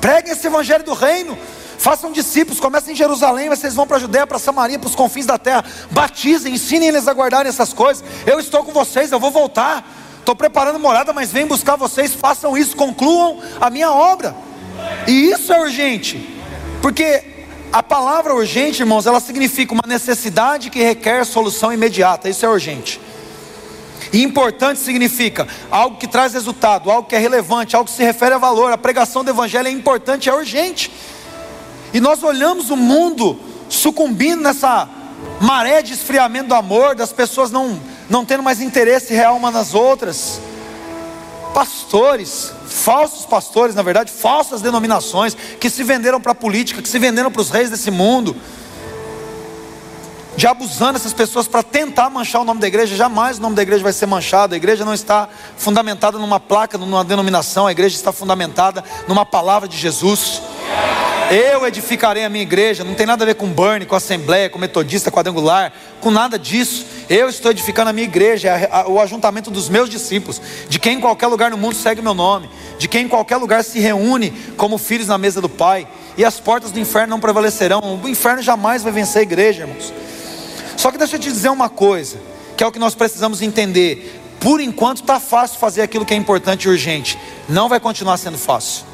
[0.00, 1.36] preguem esse evangelho do reino,
[1.84, 5.26] façam discípulos, comecem em Jerusalém, vocês vão para a Judéia, para Samaria, para os confins
[5.26, 8.02] da terra, batizem, ensinem eles a guardarem essas coisas.
[8.24, 9.86] Eu estou com vocês, eu vou voltar,
[10.18, 14.34] estou preparando morada, mas venho buscar vocês, façam isso, concluam a minha obra.
[15.06, 16.26] E isso é urgente,
[16.80, 17.22] porque
[17.70, 22.30] a palavra urgente, irmãos, ela significa uma necessidade que requer solução imediata.
[22.30, 22.98] Isso é urgente.
[24.10, 28.34] E importante significa algo que traz resultado, algo que é relevante, algo que se refere
[28.34, 28.72] a valor.
[28.72, 30.90] A pregação do evangelho é importante, é urgente.
[31.94, 34.88] E nós olhamos o mundo sucumbindo nessa
[35.40, 37.80] maré de esfriamento do amor, das pessoas não,
[38.10, 40.40] não tendo mais interesse real umas nas outras.
[41.54, 46.98] Pastores, falsos pastores, na verdade, falsas denominações, que se venderam para a política, que se
[46.98, 48.34] venderam para os reis desse mundo,
[50.36, 53.62] de abusando essas pessoas para tentar manchar o nome da igreja, jamais o nome da
[53.62, 57.94] igreja vai ser manchado, a igreja não está fundamentada numa placa, numa denominação, a igreja
[57.94, 60.42] está fundamentada numa palavra de Jesus.
[61.30, 64.58] Eu edificarei a minha igreja, não tem nada a ver com Burn, com Assembleia, com
[64.58, 66.86] Metodista, quadrangular, com nada disso.
[67.08, 71.00] Eu estou edificando a minha igreja, é o ajuntamento dos meus discípulos, de quem em
[71.00, 74.76] qualquer lugar no mundo segue meu nome, de quem em qualquer lugar se reúne como
[74.76, 78.00] filhos na mesa do Pai, e as portas do inferno não prevalecerão.
[78.02, 79.92] O inferno jamais vai vencer a igreja, irmãos.
[80.76, 82.18] Só que deixa eu te dizer uma coisa,
[82.56, 84.20] que é o que nós precisamos entender.
[84.38, 88.36] Por enquanto está fácil fazer aquilo que é importante e urgente, não vai continuar sendo
[88.38, 88.84] fácil.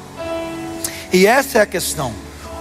[1.13, 2.13] E essa é a questão.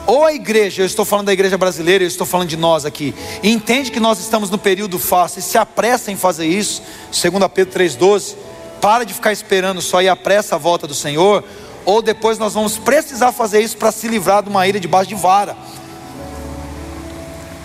[0.06, 3.14] Ou a igreja, eu estou falando da igreja brasileira, eu estou falando de nós aqui,
[3.44, 6.82] entende que nós estamos no período fácil e se apressa em fazer isso,
[7.12, 8.34] segundo Pedro 3,12,
[8.80, 11.44] para de ficar esperando só e apressa a volta do Senhor,
[11.84, 15.14] ou depois nós vamos precisar fazer isso para se livrar de uma ilha debaixo de
[15.14, 15.56] vara.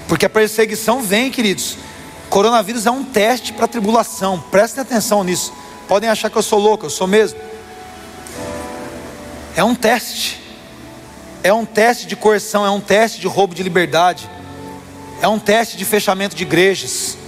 [0.08, 1.78] Porque a perseguição vem, queridos.
[2.30, 4.40] Coronavírus é um teste para a tribulação.
[4.52, 5.52] Prestem atenção nisso.
[5.88, 7.40] Podem achar que eu sou louco, eu sou mesmo.
[9.56, 10.45] É um teste
[11.46, 14.28] é um teste de coerção, é um teste de roubo de liberdade,
[15.22, 17.20] é um teste de fechamento de igrejas.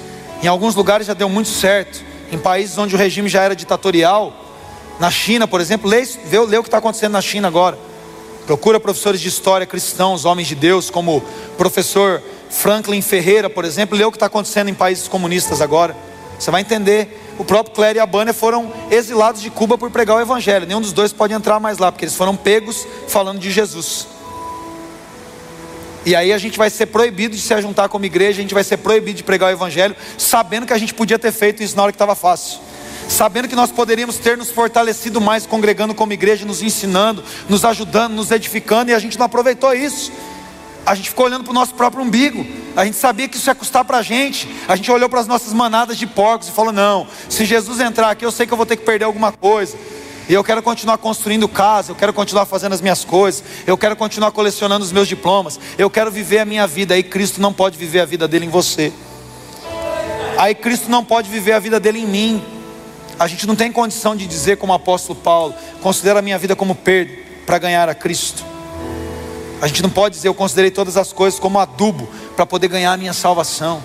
[0.41, 4.33] Em alguns lugares já deu muito certo, em países onde o regime já era ditatorial,
[4.99, 7.77] na China, por exemplo, lê, vê, lê o que está acontecendo na China agora.
[8.47, 11.21] Procura professores de história cristãos, homens de Deus, como o
[11.55, 15.95] professor Franklin Ferreira, por exemplo, lê o que está acontecendo em países comunistas agora.
[16.39, 17.26] Você vai entender.
[17.37, 20.65] O próprio Claire e a Banner foram exilados de Cuba por pregar o Evangelho.
[20.65, 24.07] Nenhum dos dois pode entrar mais lá, porque eles foram pegos falando de Jesus.
[26.05, 28.63] E aí a gente vai ser proibido de se juntar como igreja, a gente vai
[28.63, 31.83] ser proibido de pregar o Evangelho, sabendo que a gente podia ter feito isso na
[31.83, 32.59] hora que estava fácil.
[33.09, 38.13] Sabendo que nós poderíamos ter nos fortalecido mais congregando como igreja, nos ensinando, nos ajudando,
[38.13, 40.11] nos edificando, e a gente não aproveitou isso
[40.87, 42.47] a gente ficou olhando para o nosso próprio umbigo.
[42.73, 44.47] A gente sabia que isso ia custar para a gente.
[44.69, 48.09] A gente olhou para as nossas manadas de porcos e falou: não, se Jesus entrar
[48.09, 49.77] aqui, eu sei que eu vou ter que perder alguma coisa.
[50.29, 53.97] E eu quero continuar construindo casa, eu quero continuar fazendo as minhas coisas, eu quero
[53.97, 56.93] continuar colecionando os meus diplomas, eu quero viver a minha vida.
[56.93, 58.93] Aí Cristo não pode viver a vida dele em você.
[60.37, 62.43] Aí Cristo não pode viver a vida dele em mim.
[63.19, 66.55] A gente não tem condição de dizer, como o apóstolo Paulo, considera a minha vida
[66.55, 67.11] como perda
[67.45, 68.56] para ganhar a Cristo.
[69.61, 72.93] A gente não pode dizer eu considerei todas as coisas como adubo para poder ganhar
[72.93, 73.81] a minha salvação.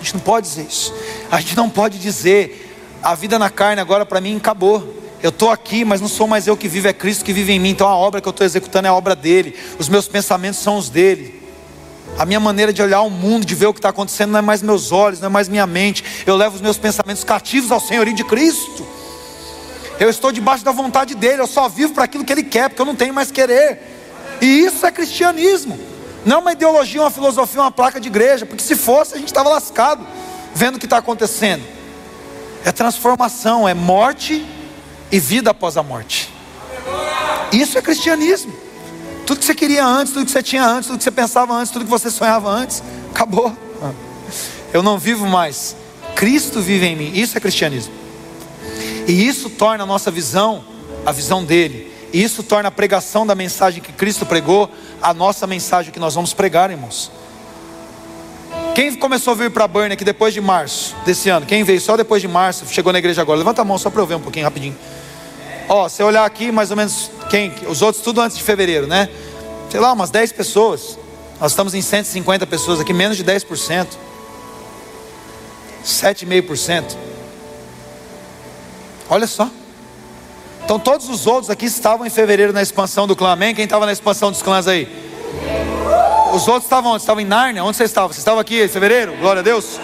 [0.00, 0.94] A gente não pode dizer isso.
[1.30, 2.64] A gente não pode dizer
[3.02, 5.02] a vida na carne agora para mim acabou.
[5.22, 7.58] Eu estou aqui, mas não sou mais eu que vivo, é Cristo que vive em
[7.58, 7.70] mim.
[7.70, 9.58] Então a obra que eu estou executando é a obra dele.
[9.78, 11.42] Os meus pensamentos são os dele.
[12.18, 14.42] A minha maneira de olhar o mundo, de ver o que está acontecendo, não é
[14.42, 16.04] mais meus olhos, não é mais minha mente.
[16.26, 18.86] Eu levo os meus pensamentos cativos ao senhorio de Cristo.
[19.98, 21.42] Eu estou debaixo da vontade dele.
[21.42, 23.93] Eu só vivo para aquilo que ele quer, porque eu não tenho mais querer.
[24.40, 25.78] E isso é cristianismo.
[26.24, 28.46] Não uma ideologia, uma filosofia, uma placa de igreja.
[28.46, 30.06] Porque se fosse, a gente estava lascado
[30.54, 31.62] vendo o que está acontecendo.
[32.64, 34.44] É transformação, é morte
[35.10, 36.32] e vida após a morte.
[37.52, 38.54] Isso é cristianismo.
[39.26, 41.72] Tudo que você queria antes, tudo que você tinha antes, tudo que você pensava antes,
[41.72, 43.54] tudo que você sonhava antes, acabou.
[44.72, 45.76] Eu não vivo mais.
[46.14, 47.12] Cristo vive em mim.
[47.14, 47.92] Isso é cristianismo.
[49.06, 50.64] E isso torna a nossa visão
[51.04, 51.92] a visão dele.
[52.14, 54.70] E isso torna a pregação da mensagem que Cristo pregou
[55.02, 57.10] a nossa mensagem que nós vamos pregar, irmãos.
[58.72, 61.44] Quem começou a vir para Burn aqui depois de março desse ano?
[61.44, 63.38] Quem veio só depois de março, chegou na igreja agora?
[63.38, 64.76] Levanta a mão só para eu ver um pouquinho rapidinho.
[65.68, 67.52] Ó, se olhar aqui, mais ou menos quem?
[67.66, 69.08] Os outros tudo antes de fevereiro, né?
[69.68, 70.96] Sei lá, umas 10 pessoas.
[71.40, 73.88] Nós estamos em 150 pessoas aqui, menos de 10%.
[75.84, 76.96] 7,5%.
[79.10, 79.50] Olha só.
[80.64, 83.54] Então todos os outros aqui estavam em fevereiro na expansão do clã, amém?
[83.54, 84.88] Quem estava na expansão dos clãs aí?
[86.32, 87.02] Os outros estavam onde?
[87.02, 87.62] Estavam em Nárnia?
[87.62, 88.08] Onde vocês estavam?
[88.08, 89.14] Vocês estavam aqui em fevereiro?
[89.18, 89.78] Glória a Deus.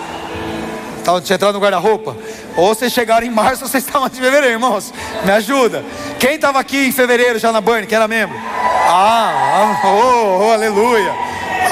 [0.98, 2.16] Estavam entrando no guarda-roupa?
[2.56, 4.92] Ou vocês chegaram em março ou vocês estavam em fevereiro, irmãos?
[5.22, 5.84] Me ajuda.
[6.18, 7.86] Quem estava aqui em fevereiro já na Burn?
[7.86, 8.36] Quem era membro?
[8.38, 11.14] Ah, oh, oh, aleluia.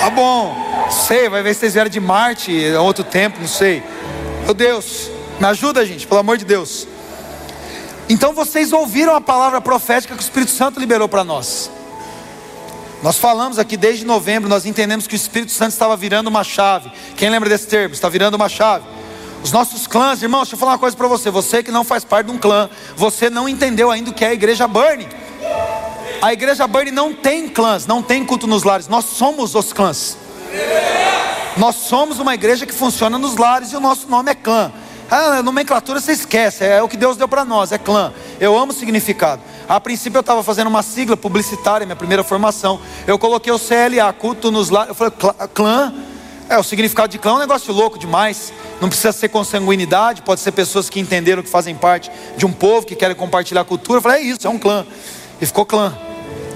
[0.00, 0.54] Tá bom.
[0.90, 3.82] Sei, vai ver se vocês vieram de Marte, outro tempo, não sei.
[4.44, 6.86] Meu Deus, me ajuda, gente, pelo amor de Deus.
[8.08, 11.70] Então vocês ouviram a palavra profética que o Espírito Santo liberou para nós.
[13.02, 16.90] Nós falamos aqui desde novembro, nós entendemos que o Espírito Santo estava virando uma chave.
[17.16, 17.94] Quem lembra desse termo?
[17.94, 18.84] Está virando uma chave.
[19.42, 21.30] Os nossos clãs, irmãos, deixa eu falar uma coisa para você.
[21.30, 24.28] Você que não faz parte de um clã, você não entendeu ainda o que é
[24.28, 25.08] a igreja Burning.
[26.20, 28.88] A igreja Burning não tem clãs, não tem culto nos lares.
[28.88, 30.16] Nós somos os clãs.
[31.56, 34.72] Nós somos uma igreja que funciona nos lares e o nosso nome é clã.
[35.10, 38.12] Ah, nomenclatura você esquece, é o que Deus deu para nós, é clã.
[38.38, 39.40] Eu amo significado.
[39.66, 42.78] A princípio eu estava fazendo uma sigla publicitária, minha primeira formação.
[43.06, 44.90] Eu coloquei o CLA, culto nos lares.
[44.90, 45.12] Eu falei,
[45.54, 45.94] clã,
[46.48, 48.52] é o significado de clã é um negócio louco demais.
[48.80, 52.86] Não precisa ser consanguinidade, pode ser pessoas que entenderam que fazem parte de um povo,
[52.86, 53.98] que querem compartilhar a cultura.
[53.98, 54.86] Eu falei, é isso, é um clã.
[55.40, 55.96] E ficou clã.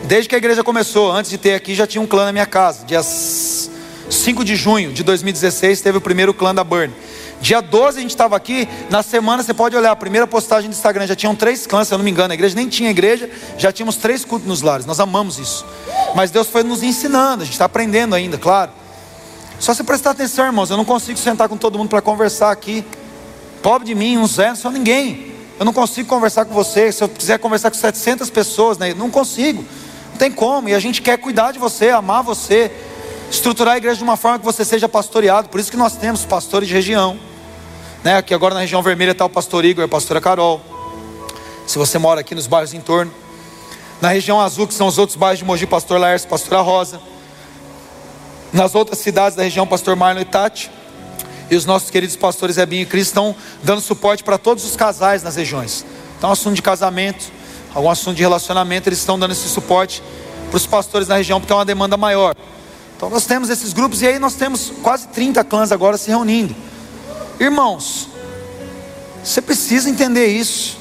[0.04, 2.46] Desde que a igreja começou, antes de ter aqui, já tinha um clã na minha
[2.46, 2.84] casa.
[2.84, 6.92] Dia 5 de junho de 2016 teve o primeiro clã da Burn.
[7.42, 10.72] Dia 12 a gente estava aqui, na semana você pode olhar, a primeira postagem do
[10.72, 13.28] Instagram, já tinham três clãs, se eu não me engano, a igreja nem tinha igreja,
[13.58, 15.66] já tínhamos três cultos nos lares, nós amamos isso.
[16.14, 18.70] Mas Deus foi nos ensinando, a gente está aprendendo ainda, claro.
[19.58, 22.84] Só se prestar atenção, irmãos, eu não consigo sentar com todo mundo para conversar aqui.
[23.60, 25.32] Pobre de mim, um não sou ninguém.
[25.58, 26.92] Eu não consigo conversar com você.
[26.92, 29.64] Se eu quiser conversar com 700 pessoas, né, não consigo.
[30.10, 30.68] Não tem como.
[30.68, 32.72] E a gente quer cuidar de você, amar você,
[33.30, 35.48] estruturar a igreja de uma forma que você seja pastoreado.
[35.48, 37.31] Por isso que nós temos pastores de região.
[38.04, 38.16] Né?
[38.16, 40.60] Aqui agora na região vermelha está o pastor Igor e a pastora Carol.
[41.66, 43.12] Se você mora aqui nos bairros em torno.
[44.00, 47.00] Na região azul, que são os outros bairros de Mogi, pastor Laércio, pastora Rosa.
[48.52, 50.70] Nas outras cidades da região, pastor Marlon e Tati.
[51.48, 55.22] E os nossos queridos pastores Ebinho e Cris estão dando suporte para todos os casais
[55.22, 55.84] nas regiões.
[56.18, 57.30] Então, assunto de casamento,
[57.74, 60.02] algum assunto de relacionamento, eles estão dando esse suporte
[60.50, 62.34] para os pastores na região, porque é uma demanda maior.
[62.96, 66.54] Então, nós temos esses grupos e aí nós temos quase 30 clãs agora se reunindo.
[67.42, 68.06] Irmãos,
[69.24, 70.78] você precisa entender isso.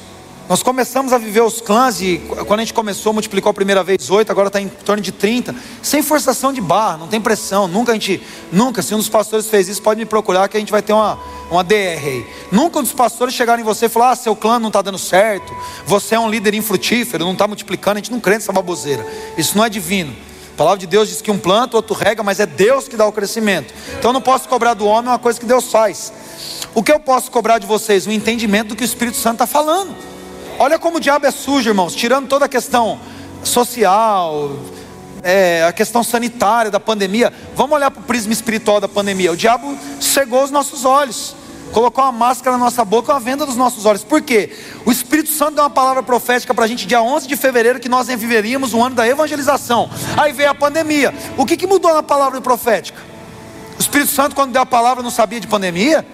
[0.48, 4.08] Nós começamos a viver os clãs e quando a gente começou, multiplicou a primeira vez
[4.10, 7.66] oito, agora está em torno de 30, sem forçação de barra, não tem pressão.
[7.66, 8.22] Nunca a gente,
[8.52, 10.92] nunca, se um dos pastores fez isso, pode me procurar que a gente vai ter
[10.92, 11.18] uma,
[11.50, 12.26] uma DR aí.
[12.52, 14.98] Nunca um dos pastores chegaram em você e falar: ah, seu clã não está dando
[14.98, 15.52] certo,
[15.84, 19.04] você é um líder infrutífero, não está multiplicando, a gente não crê nessa baboseira.
[19.36, 20.14] Isso não é divino.
[20.52, 23.06] A palavra de Deus diz que um planta, outro rega, mas é Deus que dá
[23.06, 23.72] o crescimento.
[23.98, 26.12] Então eu não posso cobrar do homem uma coisa que Deus faz.
[26.74, 28.06] O que eu posso cobrar de vocês?
[28.06, 29.94] O entendimento do que o Espírito Santo está falando.
[30.58, 33.00] Olha como o diabo é sujo, irmãos, tirando toda a questão
[33.42, 34.52] social,
[35.22, 37.32] é, a questão sanitária da pandemia.
[37.54, 39.32] Vamos olhar para o prisma espiritual da pandemia.
[39.32, 41.34] O diabo cegou os nossos olhos,
[41.72, 44.04] colocou uma máscara na nossa boca, uma venda dos nossos olhos.
[44.04, 44.50] Por quê?
[44.84, 47.88] O Espírito Santo deu uma palavra profética para a gente dia 11 de fevereiro que
[47.88, 49.90] nós viveríamos o ano da evangelização.
[50.16, 51.12] Aí veio a pandemia.
[51.36, 53.00] O que, que mudou na palavra profética?
[53.78, 56.06] O Espírito Santo, quando deu a palavra, não sabia de pandemia?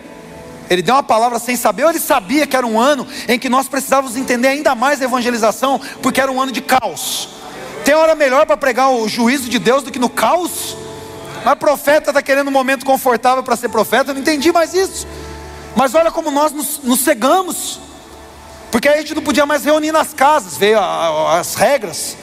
[0.70, 3.48] Ele deu uma palavra sem saber, ou ele sabia que era um ano em que
[3.48, 7.30] nós precisávamos entender ainda mais a evangelização, porque era um ano de caos.
[7.84, 10.76] Tem hora melhor para pregar o juízo de Deus do que no caos?
[11.44, 15.06] Mas profeta está querendo um momento confortável para ser profeta, eu não entendi mais isso.
[15.78, 17.78] Mas olha como nós nos, nos cegamos,
[18.68, 22.16] porque a gente não podia mais reunir nas casas, veio as regras.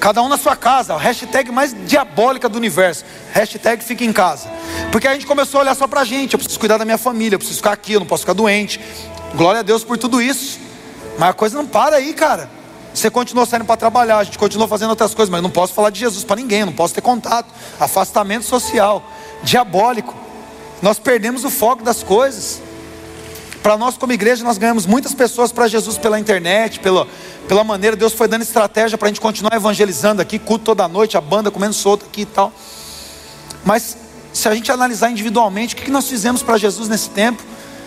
[0.00, 3.04] Cada um na sua casa, a hashtag mais diabólica do universo.
[3.34, 4.48] Hashtag fica em casa.
[4.90, 6.32] Porque a gente começou a olhar só pra gente.
[6.32, 8.80] Eu preciso cuidar da minha família, eu preciso ficar aqui, eu não posso ficar doente.
[9.34, 10.58] Glória a Deus por tudo isso.
[11.18, 12.48] Mas a coisa não para aí, cara.
[12.94, 15.74] Você continuou saindo para trabalhar, a gente continuou fazendo outras coisas, mas eu não posso
[15.74, 17.52] falar de Jesus para ninguém, não posso ter contato.
[17.78, 19.06] Afastamento social,
[19.42, 20.14] diabólico.
[20.80, 22.71] Nós perdemos o foco das coisas.
[23.62, 27.06] Para nós, como igreja, nós ganhamos muitas pessoas para Jesus pela internet, pela,
[27.46, 31.16] pela maneira, Deus foi dando estratégia para a gente continuar evangelizando aqui, culto toda noite,
[31.16, 32.52] a banda comendo solto aqui e tal.
[33.64, 33.96] Mas
[34.32, 37.40] se a gente analisar individualmente, o que nós fizemos para Jesus nesse tempo?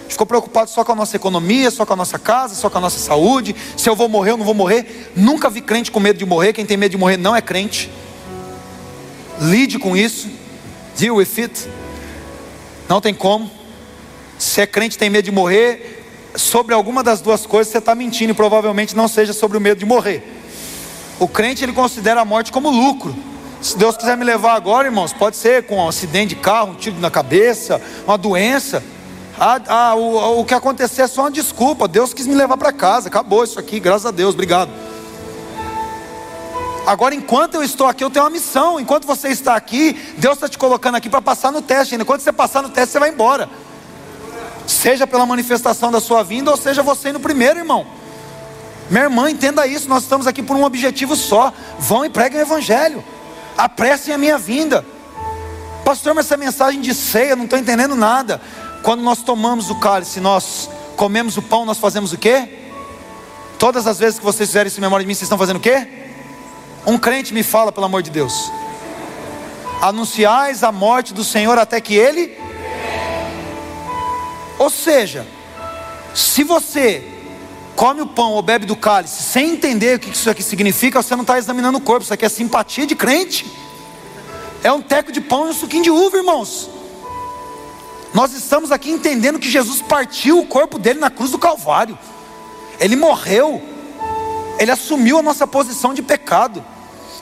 [0.08, 2.82] Ficou preocupado só com a nossa economia, só com a nossa casa, só com a
[2.82, 3.56] nossa saúde.
[3.76, 5.12] Se eu vou morrer ou não vou morrer.
[5.16, 6.54] Nunca vi crente com medo de morrer.
[6.54, 7.90] Quem tem medo de morrer não é crente.
[9.42, 10.30] Lide com isso.
[10.96, 11.68] Deal with it.
[12.88, 13.50] Não tem como.
[14.38, 16.04] Se é crente tem medo de morrer,
[16.36, 19.80] sobre alguma das duas coisas você está mentindo e provavelmente não seja sobre o medo
[19.80, 20.24] de morrer.
[21.20, 23.16] O crente ele considera a morte como lucro.
[23.62, 26.76] Se Deus quiser me levar agora, irmãos, pode ser com um acidente de carro, um
[26.76, 28.84] tiro na cabeça, uma doença.
[29.40, 31.88] Ah, ah, o, o que acontecer é só uma desculpa.
[31.88, 33.08] Deus quis me levar para casa.
[33.08, 34.70] Acabou isso aqui, graças a Deus, obrigado.
[36.86, 38.80] Agora, enquanto eu estou aqui, eu tenho uma missão.
[38.80, 41.96] Enquanto você está aqui, Deus está te colocando aqui para passar no teste.
[41.96, 43.50] Enquanto você passar no teste, você vai embora.
[44.68, 47.86] Seja pela manifestação da sua vinda, ou seja você indo primeiro, irmão.
[48.90, 49.90] Minha irmã, entenda isso.
[49.90, 51.52] Nós estamos aqui por um objetivo só.
[51.80, 53.04] Vão e preguem o Evangelho.
[53.58, 54.86] Apressem a minha vinda.
[55.84, 58.42] Pastor, mas essa mensagem de ceia, não estou entendendo nada.
[58.82, 62.60] Quando nós tomamos o cálice, nós comemos o pão, nós fazemos o quê?
[63.58, 65.60] Todas as vezes que vocês fizerem isso em memória de mim, vocês estão fazendo o
[65.60, 65.88] quê?
[66.86, 68.52] Um crente me fala, pelo amor de Deus.
[69.82, 72.38] Anunciais a morte do Senhor até que Ele.
[74.66, 75.28] Ou seja,
[76.16, 77.08] se você
[77.76, 81.16] come o pão ou bebe do cálice sem entender o que isso aqui significa, você
[81.16, 82.02] não está examinando o corpo.
[82.02, 83.46] Isso aqui é simpatia de crente.
[84.64, 86.68] É um teco de pão e um suquinho de uva, irmãos.
[88.12, 91.96] Nós estamos aqui entendendo que Jesus partiu o corpo dele na cruz do Calvário.
[92.80, 93.62] Ele morreu.
[94.58, 96.66] Ele assumiu a nossa posição de pecado.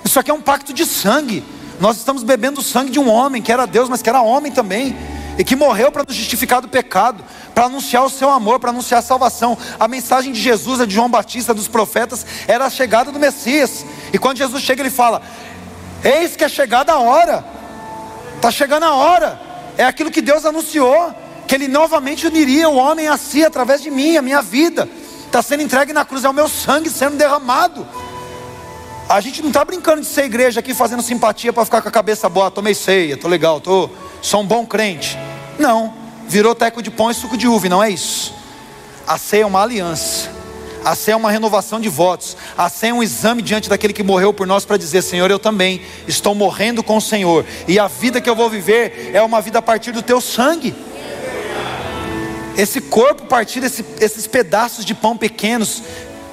[0.06, 1.44] Isso aqui é um pacto de sangue.
[1.78, 4.50] Nós estamos bebendo o sangue de um homem que era Deus, mas que era homem
[4.50, 4.96] também.
[5.38, 7.24] E que morreu para nos justificar do pecado,
[7.56, 9.58] para anunciar o seu amor, para anunciar a salvação.
[9.80, 13.86] A mensagem de Jesus, a de João Batista, dos profetas, era a chegada do Messias.
[14.12, 15.22] E quando Jesus chega, ele fala:
[16.04, 17.44] Eis que é chegada a hora,
[18.36, 19.40] está chegando a hora.
[19.78, 21.14] É aquilo que Deus anunciou,
[21.48, 24.88] que Ele novamente uniria o homem a si através de mim, a minha vida.
[25.26, 27.88] Está sendo entregue na cruz, é o meu sangue sendo derramado.
[29.08, 31.92] A gente não está brincando de ser igreja aqui fazendo simpatia para ficar com a
[31.92, 33.90] cabeça boa, tomei ceia, tô legal, tô,
[34.22, 35.18] sou um bom crente.
[35.60, 35.94] Não,
[36.28, 38.34] virou teco de pão e suco de uva, não é isso.
[39.06, 40.32] A ceia é uma aliança.
[40.84, 42.36] A ceia é uma renovação de votos.
[42.58, 45.40] A ceia é um exame diante daquele que morreu por nós para dizer: Senhor, eu
[45.40, 47.46] também estou morrendo com o Senhor.
[47.68, 50.76] E a vida que eu vou viver é uma vida a partir do teu sangue.
[52.58, 55.82] Esse corpo partir desse, esses pedaços de pão pequenos,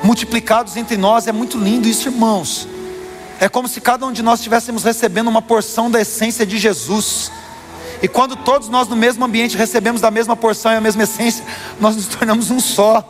[0.03, 2.66] multiplicados entre nós, é muito lindo isso, irmãos.
[3.38, 7.30] É como se cada um de nós estivéssemos recebendo uma porção da essência de Jesus.
[8.03, 11.44] E quando todos nós no mesmo ambiente recebemos da mesma porção e a mesma essência,
[11.80, 13.03] nós nos tornamos um só.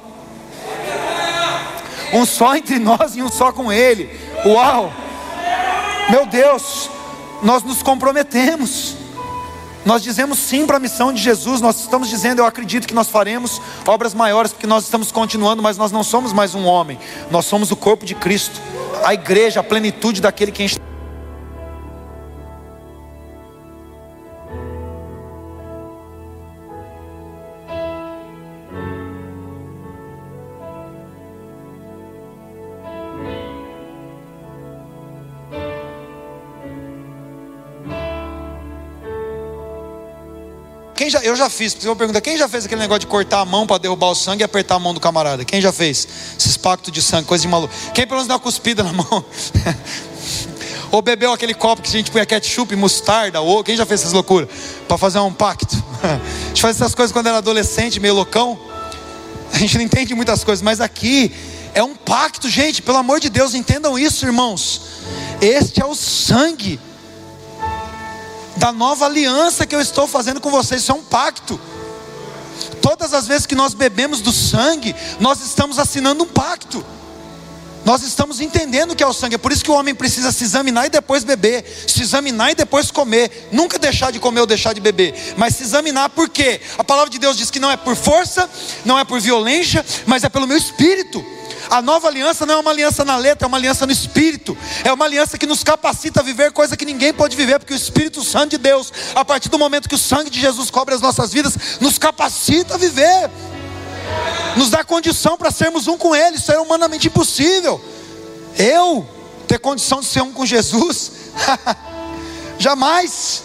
[2.12, 4.10] Um só entre nós e um só com Ele.
[4.44, 4.92] Uau!
[6.10, 6.90] Meu Deus,
[7.42, 8.99] nós nos comprometemos.
[9.84, 13.08] Nós dizemos sim para a missão de Jesus, nós estamos dizendo, eu acredito que nós
[13.08, 16.98] faremos obras maiores, porque nós estamos continuando, mas nós não somos mais um homem,
[17.30, 18.60] nós somos o corpo de Cristo,
[19.04, 20.89] a igreja, a plenitude daquele que enche.
[41.22, 43.66] Eu já fiz, você vou perguntar, quem já fez aquele negócio de cortar a mão
[43.66, 45.44] para derrubar o sangue e apertar a mão do camarada?
[45.44, 46.06] Quem já fez?
[46.38, 47.72] Esses pactos de sangue, coisa de maluco.
[47.94, 49.24] Quem pelo menos dá uma cuspida na mão?
[50.90, 54.12] ou bebeu aquele copo que a gente põe ketchup, mostarda, ou quem já fez essas
[54.12, 54.48] loucuras?
[54.88, 55.76] Para fazer um pacto.
[56.02, 58.58] a gente faz essas coisas quando era adolescente, meio loucão.
[59.52, 61.32] A gente não entende muitas coisas, mas aqui
[61.74, 64.82] é um pacto, gente, pelo amor de Deus, entendam isso, irmãos.
[65.40, 66.78] Este é o sangue
[68.60, 70.82] da nova aliança que eu estou fazendo com vocês.
[70.82, 71.58] Isso é um pacto.
[72.82, 76.84] Todas as vezes que nós bebemos do sangue, nós estamos assinando um pacto.
[77.86, 79.36] Nós estamos entendendo que é o sangue.
[79.36, 82.54] É por isso que o homem precisa se examinar e depois beber, se examinar e
[82.54, 83.48] depois comer.
[83.50, 86.60] Nunca deixar de comer ou deixar de beber, mas se examinar por quê?
[86.76, 88.48] A palavra de Deus diz que não é por força,
[88.84, 91.24] não é por violência, mas é pelo meu espírito.
[91.70, 94.58] A nova aliança não é uma aliança na letra, é uma aliança no espírito.
[94.82, 97.76] É uma aliança que nos capacita a viver coisa que ninguém pode viver, porque o
[97.76, 101.00] Espírito Santo de Deus, a partir do momento que o sangue de Jesus cobre as
[101.00, 103.30] nossas vidas, nos capacita a viver.
[104.56, 106.36] Nos dá condição para sermos um com Ele.
[106.36, 107.80] Isso é humanamente impossível.
[108.58, 109.08] Eu
[109.46, 111.12] ter condição de ser um com Jesus?
[112.58, 113.44] Jamais.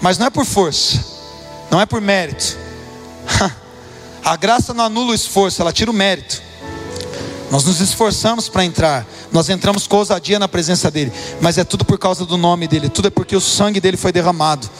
[0.00, 0.98] Mas não é por força,
[1.70, 2.56] não é por mérito.
[4.24, 6.49] A graça não anula o esforço, ela tira o mérito.
[7.50, 11.84] Nós nos esforçamos para entrar, nós entramos com ousadia na presença dEle, mas é tudo
[11.84, 14.70] por causa do nome dEle, tudo é porque o sangue dEle foi derramado,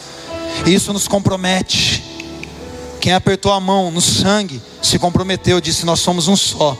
[0.65, 2.01] e isso nos compromete.
[3.01, 6.77] Quem apertou a mão no sangue se comprometeu, disse: Nós somos um só.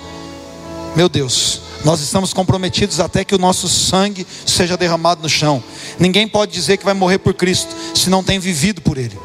[0.96, 5.64] Meu Deus, nós estamos comprometidos até que o nosso sangue seja derramado no chão.
[5.98, 9.18] Ninguém pode dizer que vai morrer por Cristo se não tem vivido por Ele.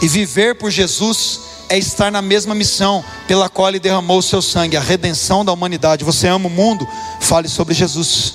[0.00, 1.40] E viver por Jesus
[1.74, 5.52] é estar na mesma missão pela qual ele derramou o seu sangue, a redenção da
[5.52, 6.04] humanidade.
[6.04, 6.86] Você ama o mundo?
[7.20, 8.34] Fale sobre Jesus.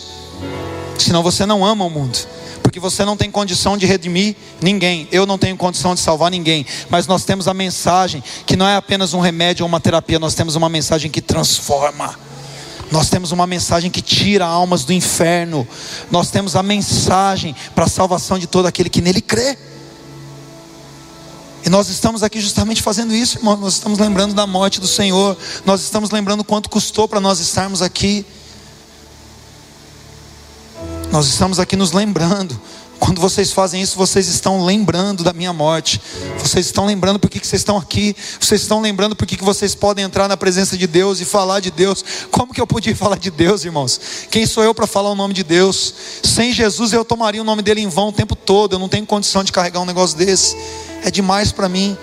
[0.98, 2.18] Senão você não ama o mundo.
[2.62, 6.64] porque você não tem condição de redimir ninguém, eu não tenho condição de salvar ninguém,
[6.88, 10.36] mas nós temos a mensagem que não é apenas um remédio ou uma terapia, nós
[10.36, 12.16] temos uma mensagem que transforma.
[12.92, 15.68] Nós temos uma mensagem que tira almas do inferno.
[16.12, 19.58] Nós temos a mensagem para a salvação de todo aquele que nele crê.
[21.66, 23.58] E nós estamos aqui justamente fazendo isso, irmão.
[23.58, 25.38] Nós estamos lembrando da morte do Senhor.
[25.66, 28.26] Nós estamos lembrando quanto custou para nós estarmos aqui.
[31.12, 32.60] Nós estamos aqui nos lembrando.
[33.00, 36.02] Quando vocês fazem isso, vocês estão lembrando da minha morte.
[36.38, 38.16] Vocês estão lembrando por que vocês estão aqui.
[38.40, 41.72] Vocês estão lembrando por que vocês podem entrar na presença de Deus e falar de
[41.72, 42.04] Deus.
[42.30, 44.00] Como que eu podia falar de Deus, irmãos?
[44.30, 45.94] Quem sou eu para falar o nome de Deus?
[46.24, 48.74] Sem Jesus eu tomaria o nome dele em vão o tempo todo.
[48.76, 50.56] Eu não tenho condição de carregar um negócio desse.
[51.04, 51.98] É demais para mim.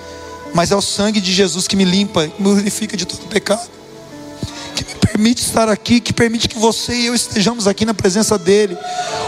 [0.55, 3.77] Mas é o sangue de Jesus que me limpa, me purifica de todo pecado
[5.17, 8.77] permite estar aqui, que permite que você e eu estejamos aqui na presença dEle.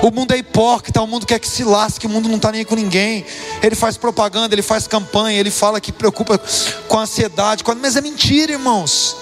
[0.02, 2.62] O mundo é hipócrita, o mundo quer que se lasque, o mundo não está nem
[2.62, 3.24] com ninguém.
[3.62, 6.38] Ele faz propaganda, ele faz campanha, ele fala que preocupa
[6.86, 9.16] com a ansiedade, mas é mentira, irmãos.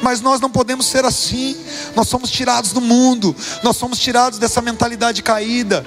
[0.00, 1.56] Mas nós não podemos ser assim.
[1.96, 5.84] Nós somos tirados do mundo, nós somos tirados dessa mentalidade caída.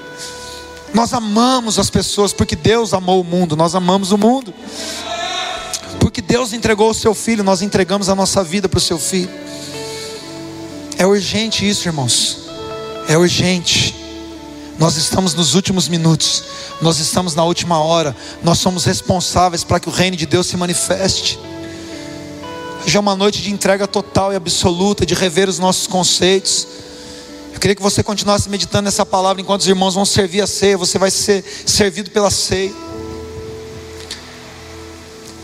[0.93, 4.53] Nós amamos as pessoas porque Deus amou o mundo, nós amamos o mundo.
[5.99, 9.31] Porque Deus entregou o seu filho, nós entregamos a nossa vida para o seu filho.
[10.97, 12.39] É urgente isso, irmãos.
[13.07, 13.95] É urgente.
[14.77, 16.43] Nós estamos nos últimos minutos,
[16.81, 20.57] nós estamos na última hora, nós somos responsáveis para que o reino de Deus se
[20.57, 21.39] manifeste.
[22.85, 26.67] Hoje é uma noite de entrega total e absoluta, de rever os nossos conceitos.
[27.53, 30.77] Eu queria que você continuasse meditando nessa palavra enquanto os irmãos vão servir a ceia,
[30.77, 32.73] você vai ser servido pela ceia.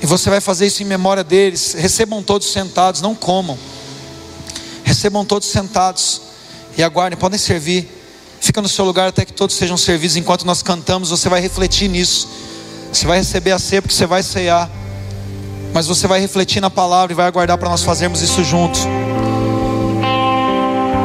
[0.01, 1.74] E você vai fazer isso em memória deles.
[1.74, 3.57] Recebam todos sentados, não comam.
[4.84, 6.22] Recebam todos sentados
[6.78, 7.88] e aguardem, podem servir.
[8.41, 10.16] Fica no seu lugar até que todos sejam servidos.
[10.16, 12.28] Enquanto nós cantamos, você vai refletir nisso.
[12.91, 14.70] Você vai receber a ceia porque você vai ceiar.
[15.74, 18.82] Mas você vai refletir na palavra e vai aguardar para nós fazermos isso juntos.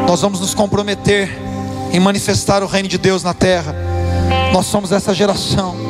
[0.07, 1.31] Nós vamos nos comprometer
[1.93, 3.75] em manifestar o reino de Deus na terra.
[4.53, 5.85] Nós somos essa geração.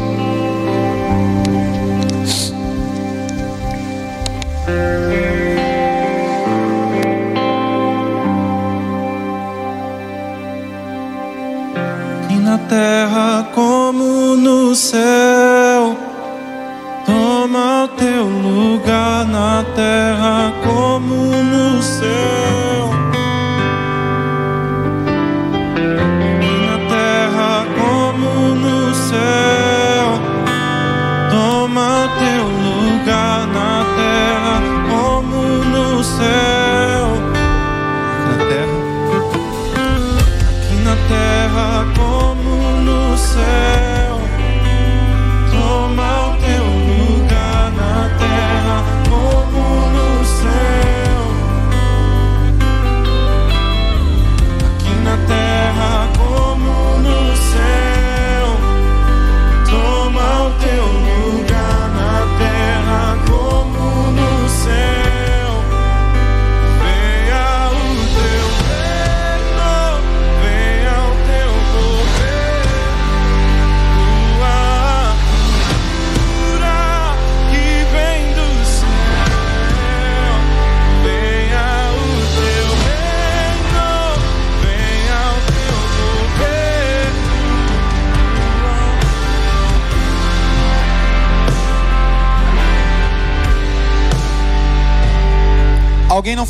[12.69, 15.97] terra como no céu.
[17.07, 22.64] Toma o teu lugar na terra como no céu.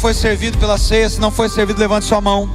[0.04, 2.46] Foi servido pela ceia, se não foi servido, levante sua mão.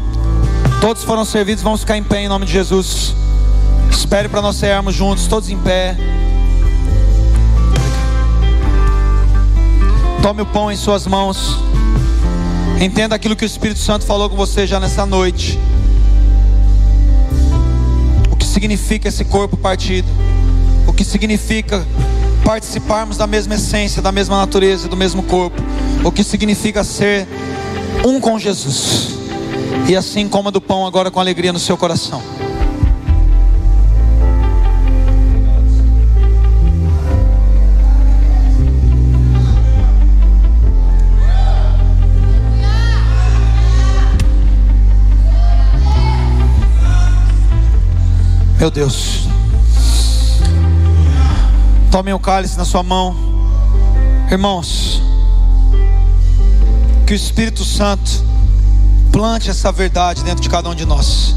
[0.79, 3.15] Todos foram servidos, vamos ficar em pé em nome de Jesus.
[3.89, 5.97] Espere para nós cearmos juntos, todos em pé.
[10.21, 11.57] Tome o pão em suas mãos.
[12.79, 15.57] Entenda aquilo que o Espírito Santo falou com você já nessa noite.
[18.31, 20.07] O que significa esse corpo partido?
[20.85, 21.83] O que significa
[22.49, 25.61] participarmos da mesma essência, da mesma natureza, do mesmo corpo?
[26.03, 27.27] O que significa ser
[28.03, 29.09] um com Jesus?
[29.87, 32.23] E assim coma do pão agora com alegria no seu coração.
[48.57, 49.28] Meu Deus.
[51.91, 53.15] Tomem o cálice na sua mão.
[54.29, 55.01] Irmãos,
[57.07, 58.23] que o Espírito Santo
[59.11, 61.35] plante essa verdade dentro de cada um de nós.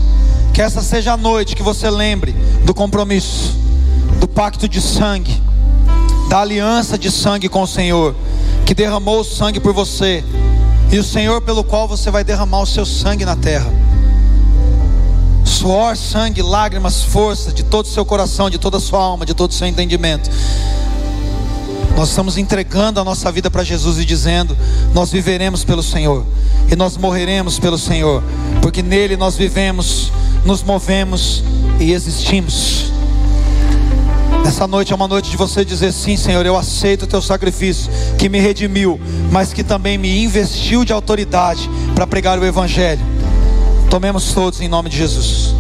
[0.53, 2.33] Que essa seja a noite que você lembre
[2.67, 3.57] do compromisso,
[4.21, 5.43] do pacto de sangue,
[6.29, 8.15] da aliança de sangue com o Senhor,
[8.67, 10.23] que derramou o sangue por você,
[10.91, 13.82] e o Senhor pelo qual você vai derramar o seu sangue na terra.
[15.63, 19.33] Suor, sangue, lágrimas, força de todo o seu coração, de toda a sua alma, de
[19.33, 20.29] todo o seu entendimento.
[21.97, 24.59] Nós estamos entregando a nossa vida para Jesus e dizendo:
[24.93, 26.27] Nós viveremos pelo Senhor
[26.69, 28.25] e nós morreremos pelo Senhor,
[28.61, 30.11] porque nele nós vivemos,
[30.45, 31.45] nos movemos
[31.79, 32.91] e existimos.
[34.45, 37.89] Essa noite é uma noite de você dizer sim, Senhor, eu aceito o teu sacrifício,
[38.19, 39.01] que me redimiu,
[39.31, 43.13] mas que também me investiu de autoridade para pregar o Evangelho.
[43.93, 45.52] Tomemos todos em nome de Jesus.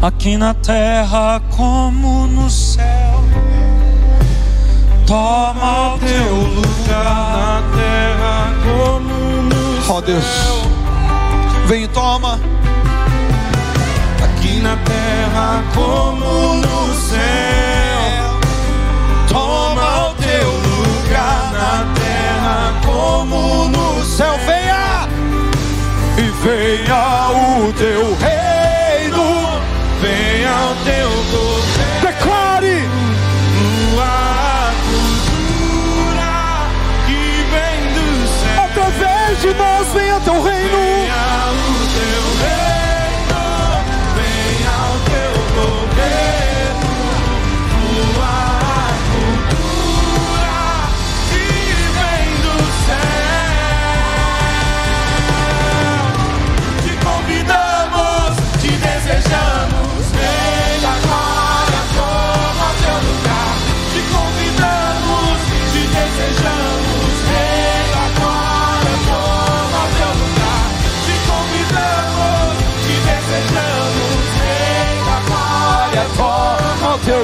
[0.00, 3.24] Aqui na terra como no céu.
[5.06, 9.96] Toma o teu lugar na terra como no céu.
[9.96, 10.24] Ó Deus,
[11.66, 12.38] vem e toma.
[14.22, 17.18] Aqui na terra como no céu.
[19.28, 24.38] Toma o teu lugar na terra como no céu.
[24.46, 25.08] Venha
[26.18, 28.47] E venha o teu reino.
[30.00, 32.00] Venha o teu governo.
[32.02, 32.88] declare.
[33.90, 36.32] Tua cultura
[37.06, 37.22] que
[37.52, 38.64] vem do céu.
[38.64, 40.97] Através de nós venha teu reino.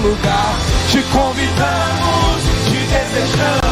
[0.01, 0.55] Lugar.
[0.93, 3.64] Te convidamos, te desejamos,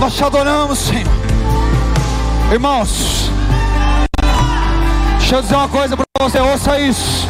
[0.00, 1.12] Nós te adoramos, Senhor.
[2.50, 3.30] Irmãos,
[5.18, 7.28] deixa eu dizer uma coisa para você, ouça isso.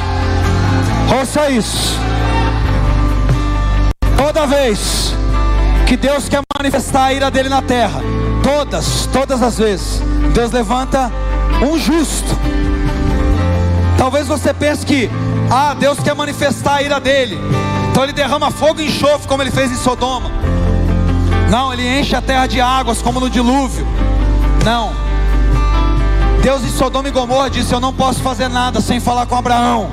[1.18, 1.99] Ouça isso.
[4.16, 5.12] Toda vez
[5.85, 8.01] que Deus quer manifestar a ira dele na terra,
[8.41, 10.01] todas, todas as vezes,
[10.33, 11.11] Deus levanta
[11.61, 12.39] um justo.
[13.99, 15.11] Talvez você pense que,
[15.51, 17.37] ah, Deus quer manifestar a ira dele,
[17.91, 20.31] então ele derrama fogo e enxofre, como ele fez em Sodoma.
[21.51, 23.85] Não, ele enche a terra de águas, como no dilúvio.
[24.65, 24.93] Não.
[26.43, 29.91] Deus em Sodoma e Gomorra disse: Eu não posso fazer nada sem falar com Abraão.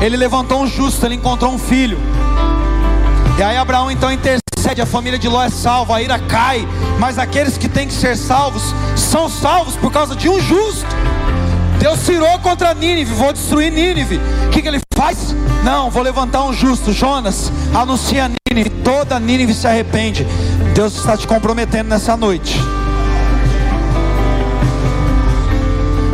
[0.00, 1.98] Ele levantou um justo, ele encontrou um filho.
[3.38, 6.66] E aí Abraão então intercede, a família de Ló é salva, a ira cai,
[6.98, 8.62] mas aqueles que têm que ser salvos
[8.96, 10.86] são salvos por causa de um justo.
[11.78, 14.18] Deus tirou contra Nínive, vou destruir Nínive.
[14.46, 15.34] O que, que ele faz?
[15.62, 16.92] Não, vou levantar um justo.
[16.92, 20.26] Jonas anuncia a Nínive, toda Nínive se arrepende.
[20.74, 22.58] Deus está te comprometendo nessa noite.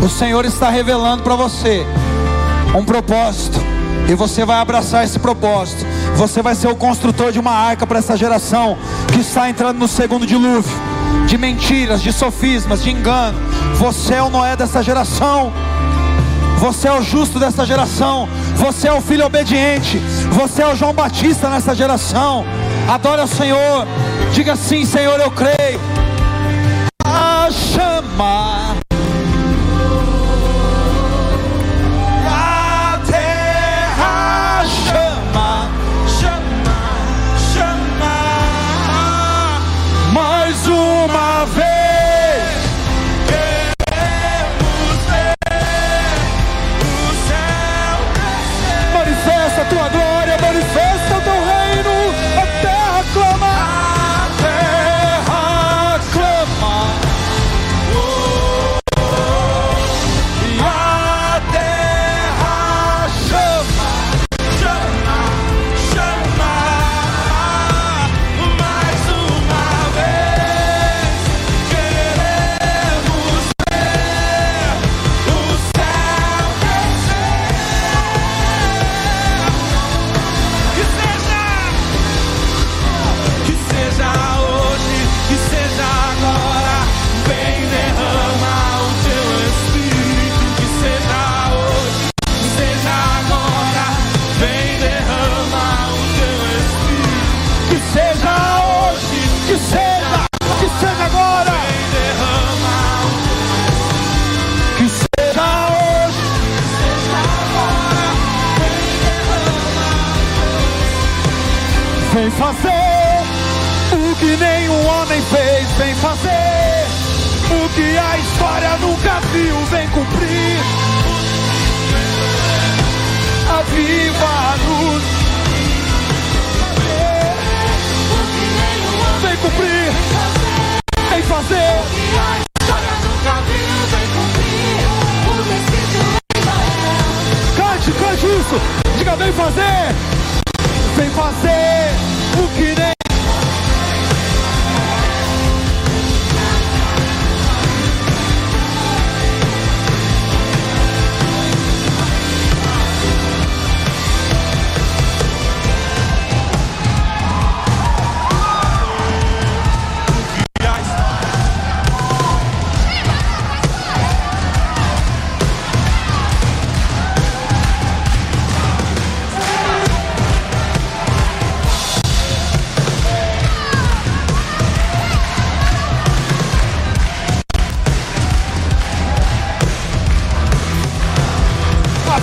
[0.04, 1.86] O Senhor está revelando para você
[2.76, 3.58] um propósito,
[4.06, 5.84] e você vai abraçar esse propósito.
[6.16, 8.76] Você vai ser o construtor de uma arca para essa geração
[9.12, 10.70] que está entrando no segundo dilúvio
[11.26, 13.38] de mentiras, de sofismas, de engano.
[13.76, 15.52] Você é o Noé dessa geração.
[16.58, 18.28] Você é o justo dessa geração.
[18.56, 19.98] Você é o filho obediente.
[20.32, 22.44] Você é o João Batista nessa geração.
[22.88, 23.86] Adore ao Senhor.
[24.32, 25.80] Diga assim, Senhor, eu creio.
[27.04, 28.69] A chama.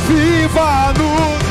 [0.05, 1.46] viva no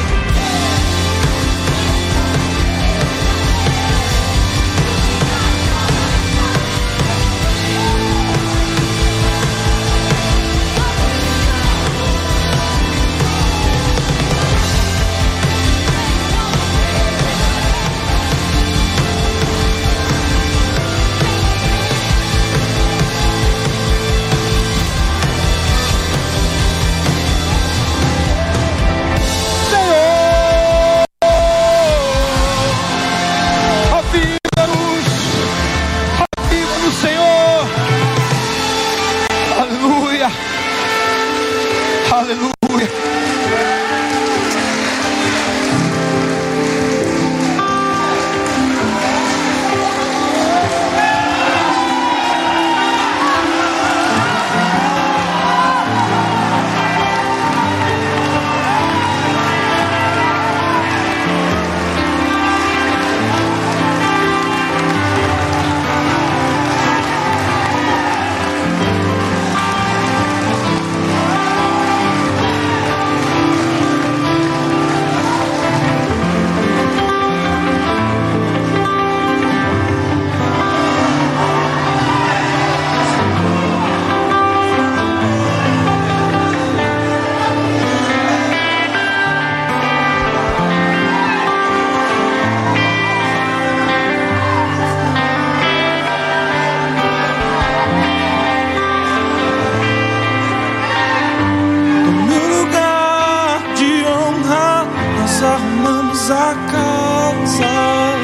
[106.29, 108.17] A casa,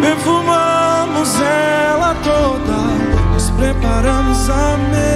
[0.00, 5.13] perfumamos ela toda, nos preparamos a mesa.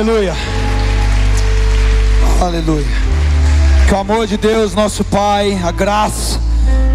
[0.00, 0.34] Aleluia.
[2.40, 2.86] Aleluia.
[3.86, 6.40] Que o amor de Deus, nosso Pai, a graça,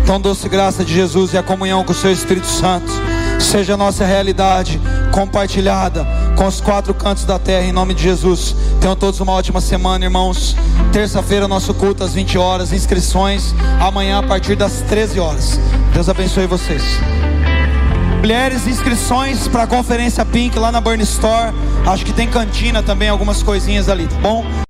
[0.08, 2.92] tão doce graça de Jesus e a comunhão com o seu Espírito Santo,
[3.40, 4.82] seja a nossa realidade
[5.12, 6.04] compartilhada
[6.36, 8.56] com os quatro cantos da terra, em nome de Jesus.
[8.82, 10.56] Tenham todos uma ótima semana, irmãos.
[10.92, 15.60] Terça-feira, nosso culto às 20 horas, inscrições amanhã a partir das 13 horas.
[15.94, 16.82] Deus abençoe vocês.
[18.26, 21.54] Mulheres, inscrições para a conferência Pink lá na Burn Store.
[21.86, 24.65] Acho que tem cantina também, algumas coisinhas ali, tá bom?